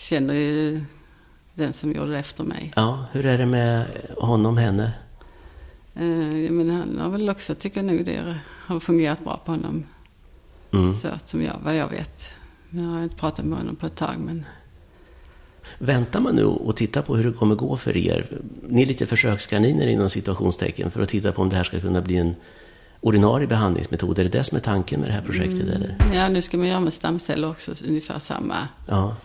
känner 0.08 0.34
ju 0.34 0.84
den 1.54 1.72
som 1.72 1.92
gjorde 1.92 2.10
det 2.12 2.18
efter 2.18 2.44
mig. 2.44 2.72
Ja, 2.76 3.04
hur 3.12 3.26
är 3.26 3.38
det 3.38 3.46
med 3.46 3.84
honom, 4.18 4.56
henne? 4.56 4.92
Eh, 5.94 6.50
Men 6.50 6.70
han 6.70 6.98
har 6.98 7.08
väl 7.10 7.30
också, 7.30 7.54
tycker 7.54 7.82
jag 7.82 7.94
nog 7.94 8.04
det 8.04 8.38
har 8.66 8.80
fungerat 8.80 9.24
bra 9.24 9.40
på 9.44 9.52
honom. 9.52 9.84
Mm. 10.72 10.94
Så 10.94 11.08
att, 11.08 11.28
som 11.28 11.42
jag, 11.42 11.56
vad 11.64 11.76
jag 11.76 11.88
vet. 11.88 12.20
Jag 12.70 12.82
har 12.82 13.02
inte 13.02 13.16
pratat 13.16 13.44
med 13.44 13.58
honom 13.58 13.76
på 13.76 13.86
ett 13.86 13.96
tag 13.96 14.14
men 14.18 14.46
Väntar 15.78 16.20
man 16.20 16.36
nu 16.36 16.44
och 16.44 16.76
tittar 16.76 17.02
på 17.02 17.16
hur 17.16 17.24
det 17.24 17.32
kommer 17.38 17.54
gå 17.54 17.76
för 17.76 17.96
er? 17.96 18.26
Ni 18.68 18.82
är 18.82 18.86
lite 18.86 19.06
försökskaniner 19.06 19.86
inom 19.86 20.10
situationstecken 20.10 20.90
för 20.90 21.02
att 21.02 21.08
titta 21.08 21.32
på 21.32 21.42
om 21.42 21.48
det 21.48 21.56
här 21.56 21.64
ska 21.64 21.80
kunna 21.80 22.00
bli 22.00 22.16
en 22.16 22.34
ordinarie 23.00 23.46
behandlingsmetod. 23.46 24.18
Är 24.18 24.24
det 24.24 24.30
det 24.30 24.44
som 24.44 24.56
är 24.56 24.60
tanken 24.60 25.00
med 25.00 25.08
det 25.08 25.12
här 25.12 25.22
projektet? 25.22 25.60
Mm. 25.60 25.72
Eller? 25.72 25.96
ja, 26.14 26.28
nu 26.28 26.42
ska 26.42 26.56
man 26.56 26.66
göra 26.68 26.80
med 26.80 26.92
stamceller 26.92 27.50
också 27.50 27.74
ungefär 27.88 28.18
samma 28.18 28.68
Ja, 28.88 29.16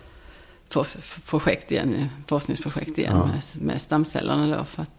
projekt 1.26 1.72
igen, 1.72 2.10
forskningsprojekt 2.28 2.98
igen 2.98 3.14
Ja. 3.16 3.26
med, 3.26 3.42
med 3.66 3.82
stamcellerna 3.82 4.58
då. 4.58 4.64
För 4.64 4.82
att 4.82 4.99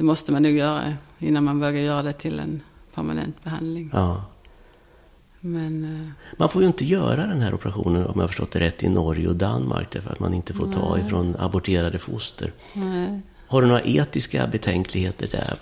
det 0.00 0.04
måste 0.04 0.32
man 0.32 0.42
nog 0.42 0.52
göra 0.52 0.94
innan 1.18 1.44
man 1.44 1.60
vågar 1.60 1.80
göra 1.80 2.02
det 2.02 2.12
till 2.12 2.38
en 2.38 2.62
permanent 2.94 3.44
behandling. 3.44 3.90
ja. 3.92 4.24
Men 5.40 5.84
eh, 5.84 6.36
Man 6.38 6.48
får 6.48 6.62
ju 6.62 6.68
inte 6.68 6.84
göra 6.84 7.26
den 7.26 7.40
här 7.40 7.54
operationen, 7.54 8.06
om 8.06 8.12
jag 8.14 8.20
har 8.22 8.28
förstått 8.28 8.50
det 8.52 8.60
rätt, 8.60 8.82
i 8.82 8.88
Norge 8.88 9.28
och 9.28 9.36
Danmark 9.36 9.90
därför 9.90 10.10
att 10.12 10.20
man 10.20 10.34
inte 10.34 10.52
får 10.54 10.72
ta 10.72 10.96
Nej. 10.96 11.06
ifrån 11.06 11.36
aborterade 11.38 11.98
foster. 11.98 12.52
nej. 12.74 13.20
Har 13.46 13.62
du 13.62 13.68
några 13.68 13.82
etiska 13.82 14.46
betänkligheter 14.46 15.28
där? 15.30 15.58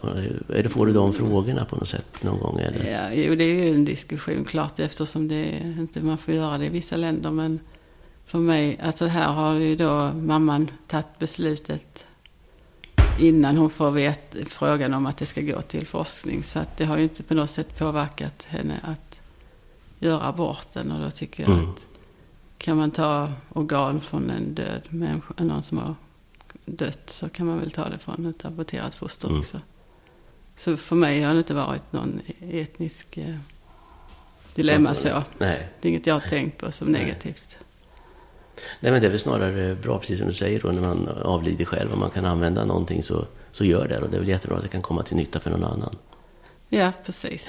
Eller 0.58 0.68
får 0.68 0.86
du 0.86 0.92
de 0.92 1.12
frågorna 1.12 1.64
på 1.64 1.76
något 1.76 1.88
sätt 1.88 2.22
någon 2.22 2.38
gång? 2.40 2.60
Eller? 2.60 2.90
Ja, 2.92 3.12
jo, 3.14 3.34
det 3.34 3.44
är 3.44 3.64
ju 3.64 3.74
en 3.74 3.84
diskussion 3.84 4.44
klart 4.44 4.78
eftersom 4.80 5.28
det 5.28 5.44
inte 5.78 6.00
man 6.00 6.18
får 6.18 6.34
göra 6.34 6.58
det 6.58 6.66
i 6.66 6.68
vissa 6.68 6.96
länder. 6.96 7.30
Men 7.30 7.60
för 8.26 8.38
mig, 8.38 8.80
alltså 8.82 9.06
här 9.06 9.32
har 9.32 9.54
ju 9.54 9.76
då 9.76 10.12
mamman 10.12 10.70
tagit 10.86 11.18
beslutet 11.18 12.04
innan 13.18 13.56
hon 13.56 13.70
får 13.70 13.90
vet, 13.90 14.34
frågan 14.46 14.94
om 14.94 15.06
att 15.06 15.16
det 15.16 15.26
ska 15.26 15.40
gå 15.40 15.62
till 15.62 15.86
forskning. 15.86 16.42
Så 16.44 16.58
att 16.58 16.76
det 16.76 16.84
har 16.84 16.96
ju 16.96 17.02
inte 17.02 17.22
på 17.22 17.34
något 17.34 17.50
sätt 17.50 17.78
påverkat 17.78 18.42
henne 18.42 18.80
att 18.82 19.20
göra 19.98 20.22
aborten. 20.28 20.92
Och 20.92 21.00
då 21.04 21.10
tycker 21.10 21.42
jag 21.42 21.52
Mm. 21.52 21.70
att 21.70 21.86
kan 22.58 22.76
man 22.76 22.90
ta 22.90 23.32
organ 23.48 24.00
från 24.00 24.30
en 24.30 24.54
död 24.54 24.82
människa, 24.88 25.34
någon 25.38 25.62
som 25.62 25.78
har 25.78 25.94
dött, 26.64 27.10
så 27.10 27.28
kan 27.28 27.46
man 27.46 27.58
väl 27.58 27.70
ta 27.70 27.88
det 27.88 27.98
från 27.98 28.26
ett 28.26 28.44
aborterat 28.44 28.94
foster 28.94 29.28
Mm. 29.28 29.40
också. 29.40 29.60
Så 30.56 30.76
för 30.76 30.96
mig 30.96 31.22
har 31.22 31.32
det 31.34 31.38
inte 31.38 31.54
varit 31.54 31.92
någon 31.92 32.20
etnisk 32.40 33.16
eh, 33.16 33.36
dilemma 34.54 34.94
så. 34.94 35.22
Nej. 35.38 35.68
Det 35.80 35.88
är 35.88 35.90
inget 35.90 36.06
jag 36.06 36.14
har 36.14 36.28
tänkt 36.28 36.58
på 36.58 36.72
som 36.72 36.88
negativt. 36.88 37.56
Nej, 38.80 38.92
men 38.92 39.00
det 39.00 39.06
är 39.06 39.10
väl 39.10 39.18
snarare 39.18 39.74
bra, 39.74 39.98
precis 39.98 40.18
som 40.18 40.26
du 40.28 40.34
säger, 40.34 40.60
då, 40.60 40.68
när 40.68 40.80
man 40.80 41.08
avlider 41.08 41.64
själv. 41.64 41.92
Om 41.92 41.98
man 42.00 42.10
kan 42.10 42.24
använda 42.24 42.64
någonting 42.64 43.02
så, 43.02 43.24
så 43.52 43.64
gör 43.64 43.88
det. 43.88 43.98
Och 43.98 44.10
det 44.10 44.16
är 44.16 44.20
väl 44.20 44.28
jättebra 44.28 44.56
att 44.56 44.62
det 44.62 44.68
kan 44.68 44.82
komma 44.82 45.02
till 45.02 45.16
nytta 45.16 45.40
för 45.40 45.50
någon 45.50 45.64
annan. 45.64 45.94
Ja, 46.68 46.92
precis. 47.06 47.48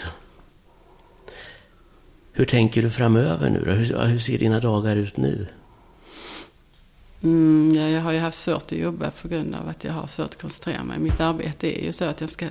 Hur 2.31 2.45
tänker 2.45 2.81
du 2.81 2.89
framöver 2.89 3.49
nu 3.49 3.63
då? 3.65 3.71
Hur, 3.71 4.05
hur 4.07 4.19
ser 4.19 4.37
dina 4.37 4.59
dagar 4.59 4.95
ut 4.95 5.17
nu? 5.17 5.47
Mm, 7.23 7.73
ja, 7.75 7.87
jag 7.89 8.01
har 8.01 8.11
ju 8.11 8.19
haft 8.19 8.37
svårt 8.39 8.63
att 8.63 8.71
jobba 8.71 9.11
på 9.21 9.27
grund 9.27 9.55
av 9.55 9.69
att 9.69 9.83
jag 9.83 9.93
har 9.93 10.07
svårt 10.07 10.25
att 10.25 10.41
koncentrera 10.41 10.83
mig. 10.83 10.99
Mitt 10.99 11.19
arbete 11.19 11.79
är 11.81 11.85
ju 11.85 11.93
så 11.93 12.05
att 12.05 12.21
jag 12.21 12.29
ska 12.29 12.45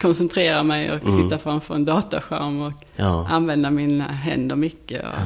koncentrera 0.00 0.62
mig 0.62 0.92
och 0.92 1.04
Mm. 1.04 1.22
sitta 1.22 1.38
framför 1.38 1.74
en 1.74 1.84
dataskärm 1.84 2.60
och 2.60 2.72
Ja, 2.96 3.28
använda 3.28 3.70
mina 3.70 4.04
händer 4.08 4.56
mycket. 4.56 5.00
Och, 5.02 5.14
eh, 5.14 5.22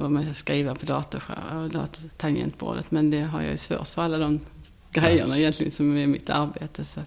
och 0.00 0.12
med 0.12 0.36
skriva 0.36 0.74
på 0.74 0.86
datorskärm 0.86 1.64
och 1.64 1.70
dator, 1.70 2.02
tangentbordet. 2.16 2.90
Men 2.90 3.10
det 3.10 3.20
har 3.20 3.42
jag 3.42 3.50
ju 3.50 3.56
svårt 3.56 3.88
för 3.88 4.02
alla 4.02 4.18
de 4.18 4.40
grejerna 4.92 5.38
egentligen 5.38 5.72
som 5.72 5.96
är 5.96 6.06
mitt 6.06 6.30
arbete. 6.30 6.84
Så, 6.84 7.00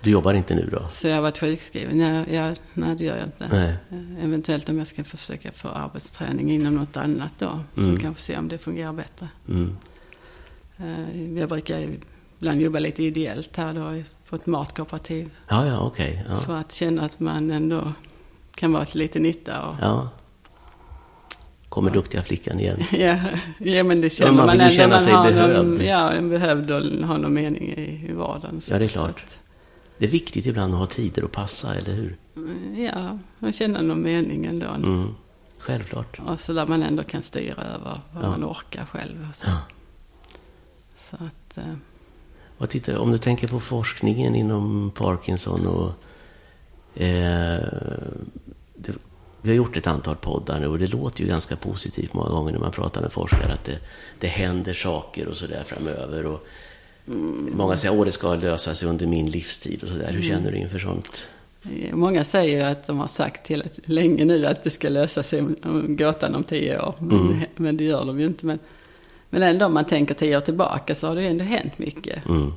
du 0.00 0.10
jobbar 0.10 0.34
inte 0.34 0.54
nu 0.54 0.68
då? 0.72 0.88
så 0.92 1.08
jag 1.08 1.14
har 1.14 1.22
varit 1.22 1.38
sjukskriven. 1.38 2.00
Ja, 2.00 2.24
ja, 2.30 2.54
nej, 2.74 2.96
det 2.96 3.04
gör 3.04 3.16
jag 3.16 3.26
inte. 3.26 3.48
Nej. 3.48 3.74
Eh, 4.18 4.24
Eventuellt 4.24 4.68
om 4.68 4.78
jag 4.78 4.86
ska 4.86 5.04
försöka 5.04 5.52
få 5.52 5.68
arbetsträning 5.68 6.50
inom 6.52 6.74
något 6.74 6.96
annat 6.96 7.32
då. 7.38 7.60
Mm. 7.76 7.96
Så 7.96 8.02
kanske 8.02 8.22
se 8.22 8.38
om 8.38 8.48
det 8.48 8.58
fungerar 8.58 8.92
bättre. 8.92 9.28
Mm. 9.48 9.76
Eh, 10.76 11.38
Jag 11.38 11.48
brukar 11.48 11.88
ibland 12.38 12.60
jobba 12.60 12.78
lite 12.78 13.02
ideellt 13.02 13.56
här 13.56 13.72
då 13.74 14.02
på 14.28 14.36
ett 14.36 14.46
matkooperativ. 14.46 15.30
Ja, 15.48 15.66
ja, 15.66 15.78
okej. 15.80 16.24
Ja. 16.28 16.40
För 16.40 16.56
att 16.56 16.72
känna 16.74 17.02
att 17.02 17.20
man 17.20 17.50
ändå 17.50 17.92
kan 18.54 18.72
vara 18.72 18.84
till 18.84 18.98
lite 18.98 19.18
nytta. 19.18 19.62
Och, 19.68 19.76
ja. 19.80 20.08
Kommer 21.68 21.90
duktiga 21.90 22.22
flickan 22.22 22.60
igen. 22.60 22.82
ja, 22.92 23.18
ja, 23.58 23.84
men 23.84 24.00
det 24.00 24.10
känner 24.10 24.32
man 24.32 24.46
man, 24.46 24.58
vill 24.58 24.66
ju 24.66 24.72
känna 24.76 24.88
man 24.94 25.00
sig 25.00 25.12
behövd. 25.12 25.66
Någon, 25.66 25.86
ja, 25.86 26.12
en 26.12 26.28
behövd 26.28 26.70
och 26.70 26.82
ha 27.08 27.16
någon 27.18 27.34
mening 27.34 27.62
i, 27.68 28.06
i 28.08 28.12
vardagen. 28.12 28.60
Så- 28.60 28.72
Ja, 28.74 28.78
det 28.78 28.84
är 28.84 28.88
klart. 28.88 29.08
Att, 29.26 29.38
Det 29.98 30.04
är 30.04 30.10
viktigt 30.10 30.46
ibland 30.46 30.74
att 30.74 30.80
ha 30.80 30.86
tider 30.86 31.22
att 31.22 31.32
passa, 31.32 31.74
eller 31.74 31.92
hur? 31.92 32.16
ja, 32.92 33.18
man 33.38 33.52
känner 33.52 33.82
någon 33.82 34.02
mening 34.02 34.46
ändå. 34.46 34.66
Mm. 34.66 35.14
Självklart. 35.58 36.18
Och 36.26 36.40
så 36.40 36.52
där 36.52 36.66
man 36.66 36.82
ändå 36.82 37.02
kan 37.02 37.22
styra 37.22 37.62
över 37.62 38.00
vad 38.12 38.24
Ja. 38.24 38.30
man 38.30 38.44
orkar 38.44 38.84
själv. 38.84 39.26
Och 39.30 39.36
så. 39.36 39.46
Ja. 39.46 39.58
så 40.98 41.16
att, 41.16 41.58
eh, 41.58 41.74
Vad 42.58 42.68
tittar, 42.70 42.96
om 42.96 43.12
du 43.12 43.18
tänker 43.18 43.48
på 43.48 43.60
forskningen 43.60 44.34
inom 44.34 44.90
Parkinson 44.94 45.66
och... 45.66 45.88
Eh, 47.02 47.60
det, 48.74 48.92
vi 49.46 49.50
har 49.52 49.56
gjort 49.56 49.76
ett 49.76 49.86
antal 49.86 50.16
poddar 50.16 50.60
nu 50.60 50.66
och 50.66 50.78
det 50.78 50.86
låter 50.86 51.20
ju 51.22 51.26
ganska 51.28 51.56
positivt 51.56 52.12
många 52.12 52.28
gånger 52.28 52.52
när 52.52 52.58
man 52.60 52.70
pratar 52.72 53.00
med 53.00 53.12
forskare 53.12 53.52
att 53.52 53.64
det, 53.64 53.78
det 54.20 54.26
händer 54.26 54.72
saker 54.74 55.28
och 55.28 55.36
sådär 55.36 55.62
framöver. 55.66 56.26
Och 56.26 56.46
Många 57.52 57.76
säger 57.76 57.98
att 58.00 58.06
det 58.06 58.12
ska 58.12 58.34
lösa 58.34 58.74
sig 58.74 58.88
under 58.88 59.06
min 59.06 59.30
livstid 59.30 59.82
och 59.82 59.88
sådär. 59.88 60.12
Hur 60.12 60.22
känner 60.22 60.50
du 60.52 60.56
inför 60.58 60.78
sånt? 60.78 61.22
Många 61.92 62.24
säger 62.24 62.70
att 62.72 62.86
de 62.86 62.98
har 62.98 63.08
sagt 63.08 63.46
till 63.46 63.62
länge 63.84 64.24
nu 64.24 64.46
att 64.46 64.64
det 64.64 64.70
ska 64.70 64.88
lösa 64.88 65.22
sig 65.22 65.40
om- 65.40 65.56
om 65.62 65.96
gåtan 65.96 66.34
om 66.34 66.44
tio 66.44 66.80
år. 66.82 66.94
Men, 66.98 67.20
Mm. 67.20 67.40
men 67.56 67.76
det 67.76 67.84
gör 67.84 68.04
de 68.04 68.20
ju 68.20 68.26
inte. 68.26 68.46
Men, 68.46 68.58
men 69.30 69.42
ändå 69.42 69.66
om 69.66 69.74
man 69.74 69.84
tänker 69.84 70.14
tio 70.14 70.36
år 70.36 70.40
tillbaka 70.40 70.94
så 70.94 71.06
har 71.08 71.14
det 71.14 71.22
ju 71.22 71.28
ändå 71.28 71.44
hänt 71.44 71.78
mycket. 71.78 72.26
Mm. 72.26 72.52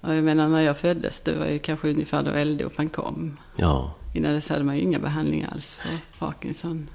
Och 0.00 0.14
jag 0.14 0.24
menar 0.24 0.48
när 0.48 0.60
jag 0.62 0.76
föddes, 0.76 1.20
det 1.20 1.32
var 1.32 1.46
ju 1.46 1.58
kanske 1.58 1.88
ungefär 1.90 2.22
då 2.22 2.30
eldopan 2.30 2.88
kom. 2.88 3.36
Ja, 3.56 3.94
Innan 4.14 4.34
dess 4.34 4.48
hade 4.48 4.64
man 4.64 4.76
ju 4.76 4.82
inga 4.82 4.98
behandlingar 4.98 5.48
alls 5.52 5.74
för 5.74 5.98
Parkinson. 6.18 6.90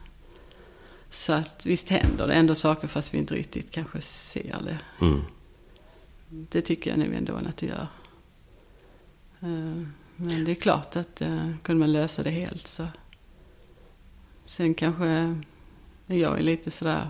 Så 1.12 1.34
att 1.34 1.66
visst 1.66 1.90
händer 1.90 2.28
det 2.28 2.34
ändå 2.34 2.56
saker 2.56 2.88
fast 2.88 3.14
vi 3.14 3.18
inte 3.18 3.36
riktigt 3.36 3.72
kanske 3.72 4.02
ser 4.02 4.62
det. 4.64 4.80
mm. 5.02 5.22
Det 6.30 6.62
tycker 6.62 6.90
jag 6.90 7.00
nu 7.00 7.16
ändå 7.16 7.36
att 7.36 7.58
det 7.58 7.66
gör. 7.66 7.88
Eh, 9.40 9.84
Men 10.16 10.46
det 10.46 10.52
är 10.52 10.56
klart 10.56 10.96
att 10.96 11.22
uh, 11.22 11.52
kunde 11.64 11.80
man 11.80 11.92
lösa 11.92 12.24
det 12.24 12.30
helt 12.30 12.68
så. 12.68 12.88
Sen 14.46 14.74
kanske 14.74 15.06
är 16.08 16.16
jag 16.16 16.40
är 16.40 16.44
lite 16.44 16.72
sådär 16.72 17.10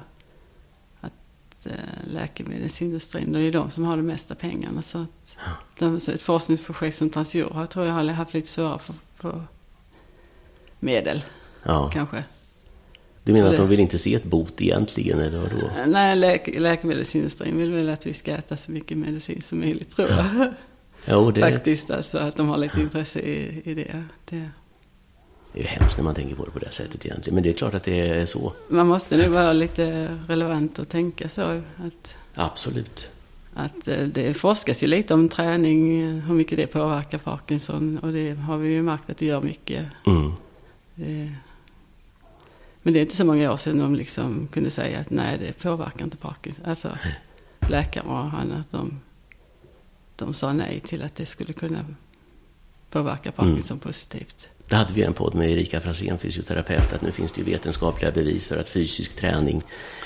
att 1.02 1.68
läkemedelsindustrin, 2.08 3.32
det 3.32 3.40
är 3.40 3.44
ju 3.44 3.52
de 3.52 3.72
som 3.72 3.84
har 3.84 3.98
de 3.98 4.06
mesta 4.06 4.36
pengarna. 4.36 4.82
Så 4.82 4.98
att 4.98 5.36
de, 5.80 5.96
ett 5.96 6.22
forskningsprojekt 6.22 6.98
som 6.98 7.10
Transjur 7.10 7.50
har 7.50 7.66
tror 7.66 7.86
jag 7.86 7.94
har 7.94 8.08
haft 8.08 8.34
lite 8.34 8.48
svårare 8.48 8.80
för, 8.80 8.96
för 9.16 9.44
medel 10.80 11.24
ja. 11.64 11.90
kanske. 11.94 12.24
Du 13.24 13.34
menar 13.34 13.50
att 13.50 13.56
de 13.58 13.62
det- 13.62 13.70
vill 13.70 13.80
inte 13.80 13.98
se 13.98 14.16
ett 14.16 14.24
bot 14.24 14.62
egentligen, 14.62 15.20
eller 15.20 15.40
vadå? 15.40 15.58
Eh, 15.58 15.88
Nej, 15.88 16.16
läk, 16.16 16.60
läkemedelsindustrin 16.60 17.58
vill 17.58 17.72
väl 17.72 17.90
att 17.90 18.06
vi 18.06 18.14
ska 18.14 18.32
äta 18.32 18.58
så 18.58 18.72
mycket 18.72 18.98
medicin 18.98 19.42
som 19.42 19.60
möjligt 19.60 19.96
tror 19.96 20.10
jag. 20.10 20.54
Jo, 21.06 21.32
det 21.32 21.42
Faktiskt 21.42 21.92
alltså 21.92 22.18
att 22.18 22.36
de 22.36 22.48
har 22.50 22.58
lite 22.58 22.82
intresse 22.82 23.20
i, 23.20 23.62
i 23.66 23.74
det. 23.74 24.04
det. 24.30 24.50
är 25.54 25.60
ju 25.60 25.64
hemskt 25.64 25.98
när 25.98 26.04
man 26.04 26.16
tänker 26.16 26.36
på 26.36 26.46
det 26.46 26.52
på 26.52 26.60
det 26.60 26.72
sättet 26.72 27.06
egentligen. 27.06 27.36
Men 27.36 27.44
det 27.44 27.50
är 27.50 27.54
klart 27.54 27.74
att 27.74 27.84
det 27.84 28.00
är 28.10 28.26
så. 28.26 28.54
Man 28.70 28.88
måste 28.88 29.18
nu 29.18 29.28
vara 29.30 29.54
lite 29.54 30.18
relevant 30.28 30.80
och 30.80 30.90
tänka 30.90 31.30
så. 31.30 31.42
Att, 31.78 32.16
Absolut. 32.34 33.08
att 33.54 33.88
eh, 33.88 34.00
det 34.00 34.34
forskas 34.34 34.84
ju 34.84 34.88
lite 34.88 35.14
om 35.14 35.30
träning, 35.30 36.02
hur 36.22 36.34
mycket 36.34 36.58
det 36.58 36.68
påverkar 36.68 37.18
Parkinson. 37.18 37.98
Och 38.00 38.12
det 38.14 38.34
har 38.34 38.58
vi 38.58 38.70
ju 38.70 38.82
märkt 38.84 39.10
att 39.10 39.18
det 39.18 39.26
gör 39.26 39.42
mycket. 39.42 39.86
Mm. 40.08 40.32
Det, 41.00 41.36
men 42.82 42.94
det 42.94 43.00
är 43.00 43.02
inte 43.02 43.16
så 43.16 43.26
många 43.26 43.52
år 43.52 43.58
sedan 43.58 43.78
de 43.78 43.96
liksom 43.96 44.48
kunde 44.48 44.72
säga 44.72 45.00
att 45.00 45.10
nej, 45.10 45.38
det 45.38 45.54
påverkar 45.54 46.06
inte 46.06 46.18
Parkinson. 46.18 46.66
Alltså 46.66 46.98
läkare 47.60 48.04
och 48.04 48.18
annat, 48.18 48.72
de, 48.72 49.00
de 50.16 50.34
sa 50.34 50.54
nej 50.54 50.80
till 50.80 51.04
att 51.04 51.16
det 51.16 51.26
skulle 51.26 51.54
kunna 51.54 51.86
påverka 52.90 53.32
Parkinson 53.32 53.80
positivt. 53.80 54.48
Det 54.70 54.76
hade 54.76 54.94
vi 54.94 55.04
en 55.04 55.14
podd 55.14 55.36
med 55.36 55.52
Erika 55.52 55.82
Franzén, 55.82 56.18
fysioterapeut, 56.18 56.94
att 56.94 57.02
nu 57.02 57.12
finns 57.12 57.32
det 57.32 57.42
ju 57.42 57.52
vetenskapliga 57.52 58.12
bevis 58.12 58.46
för 58.46 58.58
att 58.58 58.70
fysisk 58.70 59.16
träning 59.16 59.62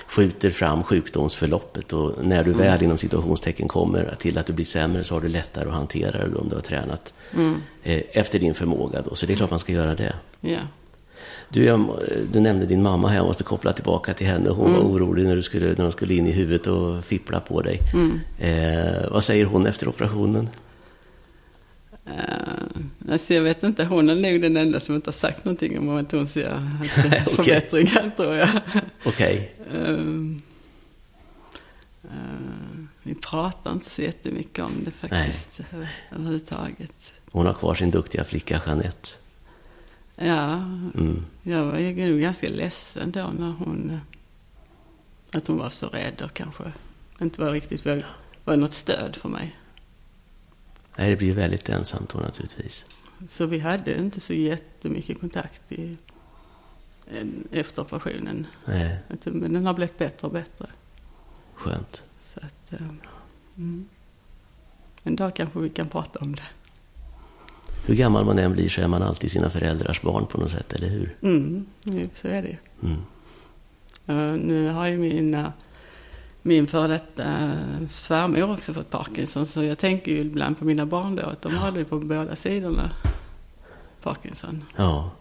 skjuter 0.08 0.50
fram 0.50 0.84
sjukdomsförloppet 0.84 1.94
och 1.94 2.26
när 2.26 2.44
du 2.44 2.54
väl 2.54 2.84
inom 2.84 2.98
situationstecken 2.98 3.68
kommer 3.68 4.16
till 4.20 4.38
att 4.38 4.46
du 4.46 4.54
blir 4.54 4.66
sämre 4.66 5.04
så 5.04 5.16
har 5.16 5.22
du 5.22 5.28
lättare 5.28 5.70
att 5.70 5.76
hantera 5.76 6.28
det 6.28 6.36
om 6.36 6.50
du 6.50 6.56
har 6.56 6.62
tränat 6.62 7.14
eh, 7.84 8.02
efter 8.12 8.40
din 8.40 8.54
förmåga 8.54 9.02
då. 9.02 9.16
Så 9.16 9.26
det 9.26 9.34
är 9.34 9.38
klart 9.38 9.50
man 9.50 9.60
ska 9.60 9.72
göra 9.72 9.96
det. 9.96 10.16
Ja. 10.40 10.60
Du, 11.52 11.64
jag, 11.64 12.00
du 12.34 12.40
nämnde 12.40 12.66
din 12.66 12.82
mamma 12.82 13.08
här, 13.08 13.16
jag 13.16 13.26
måste 13.26 13.44
koppla 13.44 13.74
tillbaka 13.74 14.14
till 14.14 14.28
henne. 14.28 14.50
Hon 14.50 14.74
var 14.74 14.80
orolig 14.80 15.26
när, 15.26 15.36
du 15.36 15.44
skulle, 15.44 15.68
när 15.68 15.84
de 15.84 15.92
skulle 15.92 16.14
in 16.14 16.28
i 16.28 16.32
huvudet 16.32 16.68
och 16.68 17.06
fippla 17.06 17.40
på 17.40 17.62
dig. 17.62 17.80
Eh, 18.40 19.12
vad 19.12 19.24
säger 19.24 19.46
hon 19.46 19.66
efter 19.66 19.88
operationen? 19.88 20.50
Uh, 22.08 23.12
alltså 23.12 23.34
jag 23.34 23.42
vet 23.42 23.64
inte, 23.64 23.86
hon 23.86 24.10
är 24.10 24.16
nog 24.16 24.42
den 24.42 24.58
enda 24.58 24.80
som 24.80 24.96
inte 24.96 25.08
har 25.08 25.14
sagt 25.14 25.46
någonting 25.46 25.80
om 25.80 25.90
att 25.90 26.12
hon 26.12 26.28
ser 26.28 26.50
förbättringar 27.36 28.12
tror 28.16 28.36
jag. 28.36 28.50
Okej, 29.06 29.56
Ehm, 29.74 30.42
eh, 32.04 32.10
vi 33.04 33.16
pratar 33.16 33.72
inte 33.72 33.90
så 33.90 34.02
jättemycket 34.02 34.66
om 34.66 34.72
det 34.86 34.92
faktiskt 34.92 35.60
eh, 35.60 35.88
överhuvudtaget. 36.12 37.12
hon 37.32 37.46
har 37.46 37.54
kvar 37.54 37.76
sin 37.76 37.92
duktiga 37.92 38.24
flicka 38.24 38.62
Jeanette. 38.66 39.10
Ja, 40.16 40.54
Mm. 40.96 41.26
jag 41.44 41.66
var 41.66 42.08
nog 42.10 42.20
ganska 42.20 42.50
ledsen 42.50 43.12
då 43.12 43.28
när 43.40 43.52
hon, 43.52 44.00
att 45.32 45.48
hon 45.48 45.58
var 45.58 45.70
så 45.70 45.88
rädd 45.88 46.22
och 46.22 46.34
kanske 46.34 46.72
inte 47.22 47.42
var 47.42 47.52
riktigt 47.52 47.86
väl, 47.86 48.06
var 48.44 48.58
något 48.58 48.74
stöd 48.74 49.16
för 49.16 49.30
mig. 49.30 49.58
Nej, 50.98 51.10
det 51.10 51.16
blir 51.16 51.34
väldigt 51.34 51.70
ensamt 51.70 52.10
då 52.10 52.20
naturligtvis. 52.20 52.86
Så 53.30 53.46
vi 53.46 53.60
hade 53.60 54.00
inte 54.00 54.20
så 54.20 54.34
jättemycket 54.34 55.20
kontakt 55.20 55.72
i, 55.72 55.98
efter 57.52 57.82
operationen. 57.82 58.48
Nej, 58.66 58.98
Men 59.24 59.54
den 59.54 59.66
har 59.66 59.74
blivit 59.74 59.98
bättre 59.98 60.28
och 60.28 60.34
bättre. 60.34 60.68
skönt. 61.54 62.04
Så 62.22 62.40
att, 62.40 62.74
eh, 62.74 62.88
mm. 63.58 63.90
En 65.04 65.16
dag 65.16 65.36
kanske 65.36 65.60
vi 65.60 65.70
kan 65.70 65.90
prata 65.90 66.20
om 66.20 66.36
det. 66.36 66.44
Hur 67.86 67.96
gammal 67.96 68.26
man 68.26 68.40
än 68.40 68.52
blir 68.54 68.70
så 68.70 68.82
är 68.82 68.88
man 68.88 69.04
alltid 69.04 69.32
sina 69.32 69.50
föräldrars 69.50 70.02
barn 70.02 70.26
på 70.28 70.38
något 70.38 70.52
sätt, 70.52 70.74
eller 70.74 70.88
hur? 70.88 71.16
Mm, 71.22 71.66
så 72.16 72.28
är 72.28 72.42
det. 72.42 72.58
Mm. 72.84 72.98
Eh, 74.08 74.40
nu 74.46 74.70
har 74.70 74.88
ju 74.88 74.98
mina, 74.98 75.54
min 76.42 76.68
före 76.68 76.88
detta 76.88 77.24
uh, 77.46 77.88
svärmor 77.90 78.52
också 78.54 78.74
fått 78.74 78.90
Parkinson. 78.90 79.46
Så 79.48 79.64
jag 79.64 79.78
tänker 79.78 80.12
ju 80.12 80.18
ibland 80.18 80.60
på 80.60 80.66
mina 80.66 80.86
barn 80.86 81.16
då. 81.16 81.24
Att 81.24 81.42
de 81.42 81.54
hade 81.56 81.80
ju 81.80 81.86
på 81.86 82.00
båda 82.00 82.36
sidorna 82.36 82.92
Parkinson. 84.04 84.64
Ja. 84.76 85.12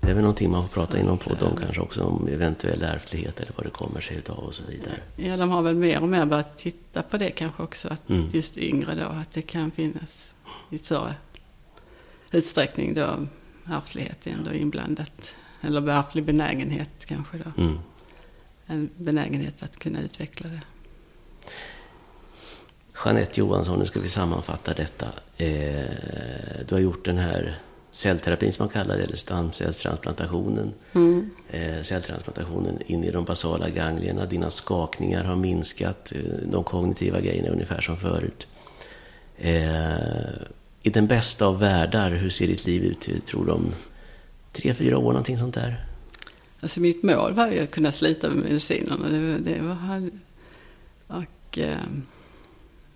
Det 0.00 0.10
är 0.10 0.14
väl 0.14 0.22
någonting 0.22 0.50
man 0.50 0.68
får 0.68 0.80
prata 0.80 1.00
inom 1.00 1.18
podden 1.18 1.48
om 1.50 1.56
Så- 1.56 1.62
kanske 1.62 1.80
också, 1.80 2.02
om 2.04 2.28
eventuell 2.28 2.82
ärftlighet 2.82 3.40
eller 3.40 3.52
vad 3.56 3.66
det 3.66 3.70
kommer 3.70 4.00
sig 4.00 4.16
utav 4.16 4.38
och 4.38 4.54
så 4.54 4.62
vidare. 4.68 5.00
Ja, 5.16 5.36
de 5.36 5.50
har 5.50 5.62
väl 5.62 5.74
mer 5.74 6.00
och 6.02 6.08
mer 6.08 6.26
börjat 6.26 6.58
titta 6.58 7.02
på 7.02 7.18
det 7.18 7.30
kanske 7.30 7.62
också. 7.62 7.88
Att 7.88 8.08
Mm. 8.10 8.28
just 8.32 8.58
yngre 8.58 8.94
då, 8.94 9.04
att 9.06 9.32
det 9.32 9.42
kan 9.42 9.70
finnas 9.70 10.32
i 10.70 10.78
större 10.78 11.14
utsträckning 12.30 12.94
då 12.94 13.26
ärftlighet 13.70 14.26
ändå 14.26 14.52
inblandat. 14.52 15.32
Eller 15.60 15.88
ärftlig 15.88 16.24
benägenhet 16.24 17.06
kanske 17.06 17.38
då. 17.38 17.62
Mm. 17.62 17.78
en 18.66 18.90
benägenhet 18.96 19.62
att 19.62 19.78
kunna 19.78 20.00
utveckla 20.00 20.48
det. 20.48 20.60
Jeanette 23.04 23.40
Johansson, 23.40 23.78
nu 23.78 23.86
ska 23.86 24.00
vi 24.00 24.08
sammanfatta 24.08 24.74
detta. 24.74 25.06
Eh, 25.36 26.66
du 26.68 26.74
har 26.74 26.78
gjort 26.78 27.04
den 27.04 27.18
här 27.18 27.58
cellterapin 27.90 28.52
som 28.52 28.64
man 28.64 28.72
kallar 28.72 28.96
det, 28.96 29.04
eller 29.04 29.16
stamcellstransplantationen. 29.16 30.72
Mm. 30.92 31.30
Eh, 31.50 31.82
celltransplantationen 31.82 32.78
in 32.86 33.04
i 33.04 33.10
de 33.10 33.24
basala 33.24 33.68
ganglierna. 33.68 34.26
Dina 34.26 34.50
skakningar 34.50 35.24
har 35.24 35.36
minskat. 35.36 36.12
Eh, 36.12 36.20
de 36.44 36.64
kognitiva 36.64 37.20
grejerna 37.20 37.48
är 37.48 37.52
ungefär 37.52 37.80
som 37.80 37.96
förut. 37.96 38.46
Eh, 39.36 40.42
I 40.88 40.90
den 40.90 41.06
bästa 41.06 41.46
av 41.46 41.58
världar, 41.58 42.10
hur 42.10 42.30
ser 42.30 42.46
ditt 42.46 42.66
liv 42.66 42.84
ut, 42.84 43.26
tror 43.26 43.46
du, 43.46 43.52
om 43.52 43.74
tre, 44.52 44.74
fyra 44.74 44.98
år, 44.98 45.12
någonting 45.12 45.38
sånt 45.38 45.54
där? 45.54 45.84
Alltså 46.60 46.80
mitt 46.80 47.02
mål 47.02 47.32
var 47.32 47.48
ju 47.48 47.60
att 47.60 47.70
kunna 47.70 47.92
slita 47.92 48.28
med 48.28 48.44
medicinerna. 48.44 49.08
Det, 49.08 49.38
det 49.38 49.60
var, 49.60 50.10
och, 51.06 51.58
eh, 51.58 51.78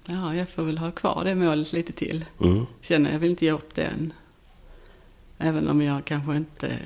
ja, 0.05 0.35
jag 0.35 0.49
får 0.49 0.63
väl 0.63 0.79
ha 0.79 0.91
kvar 0.91 1.25
det 1.25 1.35
målet 1.35 1.73
lite 1.73 1.93
till. 1.93 2.25
Mm. 2.41 2.67
Känner 2.81 3.13
jag 3.13 3.19
vill 3.19 3.31
inte 3.31 3.45
ge 3.45 3.53
upp 3.53 3.75
det 3.75 3.83
än. 3.83 4.13
Även 5.39 5.69
om 5.69 5.83
jag 5.83 6.05
kanske 6.05 6.37
inte 6.37 6.79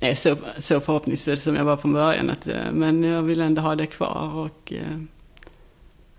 är 0.00 0.14
så, 0.14 0.36
så 0.58 0.80
förhoppningsfull 0.80 1.38
som 1.38 1.56
jag 1.56 1.64
var 1.64 1.76
från 1.76 1.92
början. 1.92 2.30
Att, 2.30 2.46
eh, 2.46 2.72
men 2.72 3.02
jag 3.02 3.22
vill 3.22 3.40
ändå 3.40 3.62
ha 3.62 3.74
det 3.74 3.86
kvar 3.86 4.34
och 4.34 4.72
eh, 4.72 4.98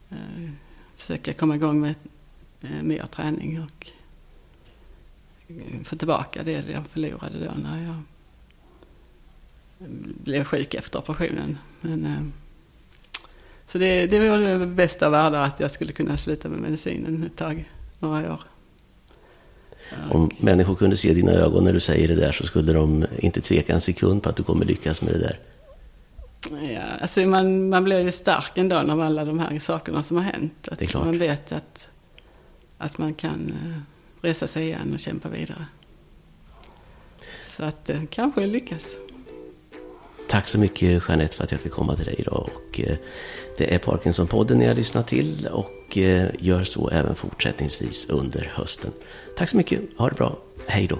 eh, 0.10 0.50
försöka 0.96 1.34
komma 1.34 1.56
igång 1.56 1.82
med 1.82 1.96
mer 2.62 3.06
träning 3.16 3.62
och 3.62 3.88
eh, 5.48 5.84
få 5.84 5.96
tillbaka 5.96 6.44
det 6.44 6.52
jag 6.52 6.88
förlorade 6.88 7.46
då 7.46 7.52
när 7.62 7.84
jag 7.84 7.96
blev 10.24 10.44
sjuk 10.44 10.74
efter 10.74 11.00
operationen. 11.00 11.58
Men, 11.82 12.06
eh, 12.06 12.22
så 13.68 13.78
det, 13.78 14.08
det 14.08 14.30
var 14.30 14.38
det 14.38 14.66
bästa 14.66 15.06
av 15.06 15.12
världar 15.12 15.44
att 15.44 15.60
jag 15.60 15.72
skulle 15.72 15.92
kunna 15.92 16.18
sluta 16.18 16.50
med 16.50 16.60
medicinen 16.60 17.24
ett 17.24 17.38
tag, 17.38 17.70
några 18.00 18.34
år. 18.34 18.42
Om 20.12 20.32
människor 20.38 20.76
kunde 20.76 20.98
se 20.98 21.14
dina 21.14 21.32
ögon 21.32 21.64
när 21.64 21.74
du 21.74 21.80
säger 21.80 22.08
det 22.08 22.16
där 22.16 22.32
så 22.32 22.46
skulle 22.46 22.74
de 22.74 23.06
inte 23.20 23.42
tveka 23.42 23.74
en 23.74 23.82
sekund 23.82 24.24
på 24.24 24.30
att 24.30 24.36
du 24.36 24.44
kommer 24.44 24.66
lyckas 24.66 25.02
med 25.02 25.14
det 25.14 25.20
där. 25.20 25.40
Ja, 26.74 26.82
alltså 27.02 27.20
man, 27.20 27.70
man 27.70 27.84
blir 27.84 28.00
ju 28.00 28.12
stark 28.12 28.52
ändå 28.58 28.76
av 28.76 29.02
alla 29.02 29.26
de 29.26 29.40
här 29.40 29.60
sakerna 29.60 30.04
som 30.04 30.18
har 30.18 30.24
hänt. 30.24 30.68
Att. 30.72 30.94
Man 30.94 31.20
vet 31.20 31.52
att, 31.52 31.88
att 32.82 32.98
man 32.98 33.14
kan 33.14 33.50
eh, 33.50 33.82
resa 34.22 34.48
sig 34.48 34.64
igen 34.64 34.94
och 34.94 35.00
kämpa 35.00 35.30
vidare. 35.30 35.66
Så 37.58 37.64
att 37.64 37.86
det 37.86 38.08
kanske 38.10 38.46
lyckas. 38.46 38.84
Tack 40.30 40.48
så 40.48 40.60
mycket 40.60 41.04
Jeanette 41.08 41.36
för 41.36 41.44
att 41.44 41.52
jag 41.52 41.60
fick 41.60 41.72
komma 41.72 41.96
till 41.96 42.06
dig 42.06 42.16
idag. 42.18 42.50
Och, 42.56 42.80
eh, 42.80 42.98
det 43.58 43.74
är 43.74 43.80
Parkinson-podden 43.80 44.56
ni 44.56 44.66
har 44.66 44.76
lyssnat 44.76 45.08
till 45.08 45.48
och 45.52 45.98
eh, 45.98 46.30
gör 46.40 46.64
så 46.64 46.90
även 46.90 47.16
fortsättningsvis 47.16 48.10
under 48.10 48.52
hösten. 48.56 48.92
Tack 49.38 49.50
så 49.50 49.58
mycket, 49.58 49.82
ha 49.98 50.10
det 50.10 50.16
bra, 50.16 50.38
hej 50.68 50.88
då! 50.88 51.00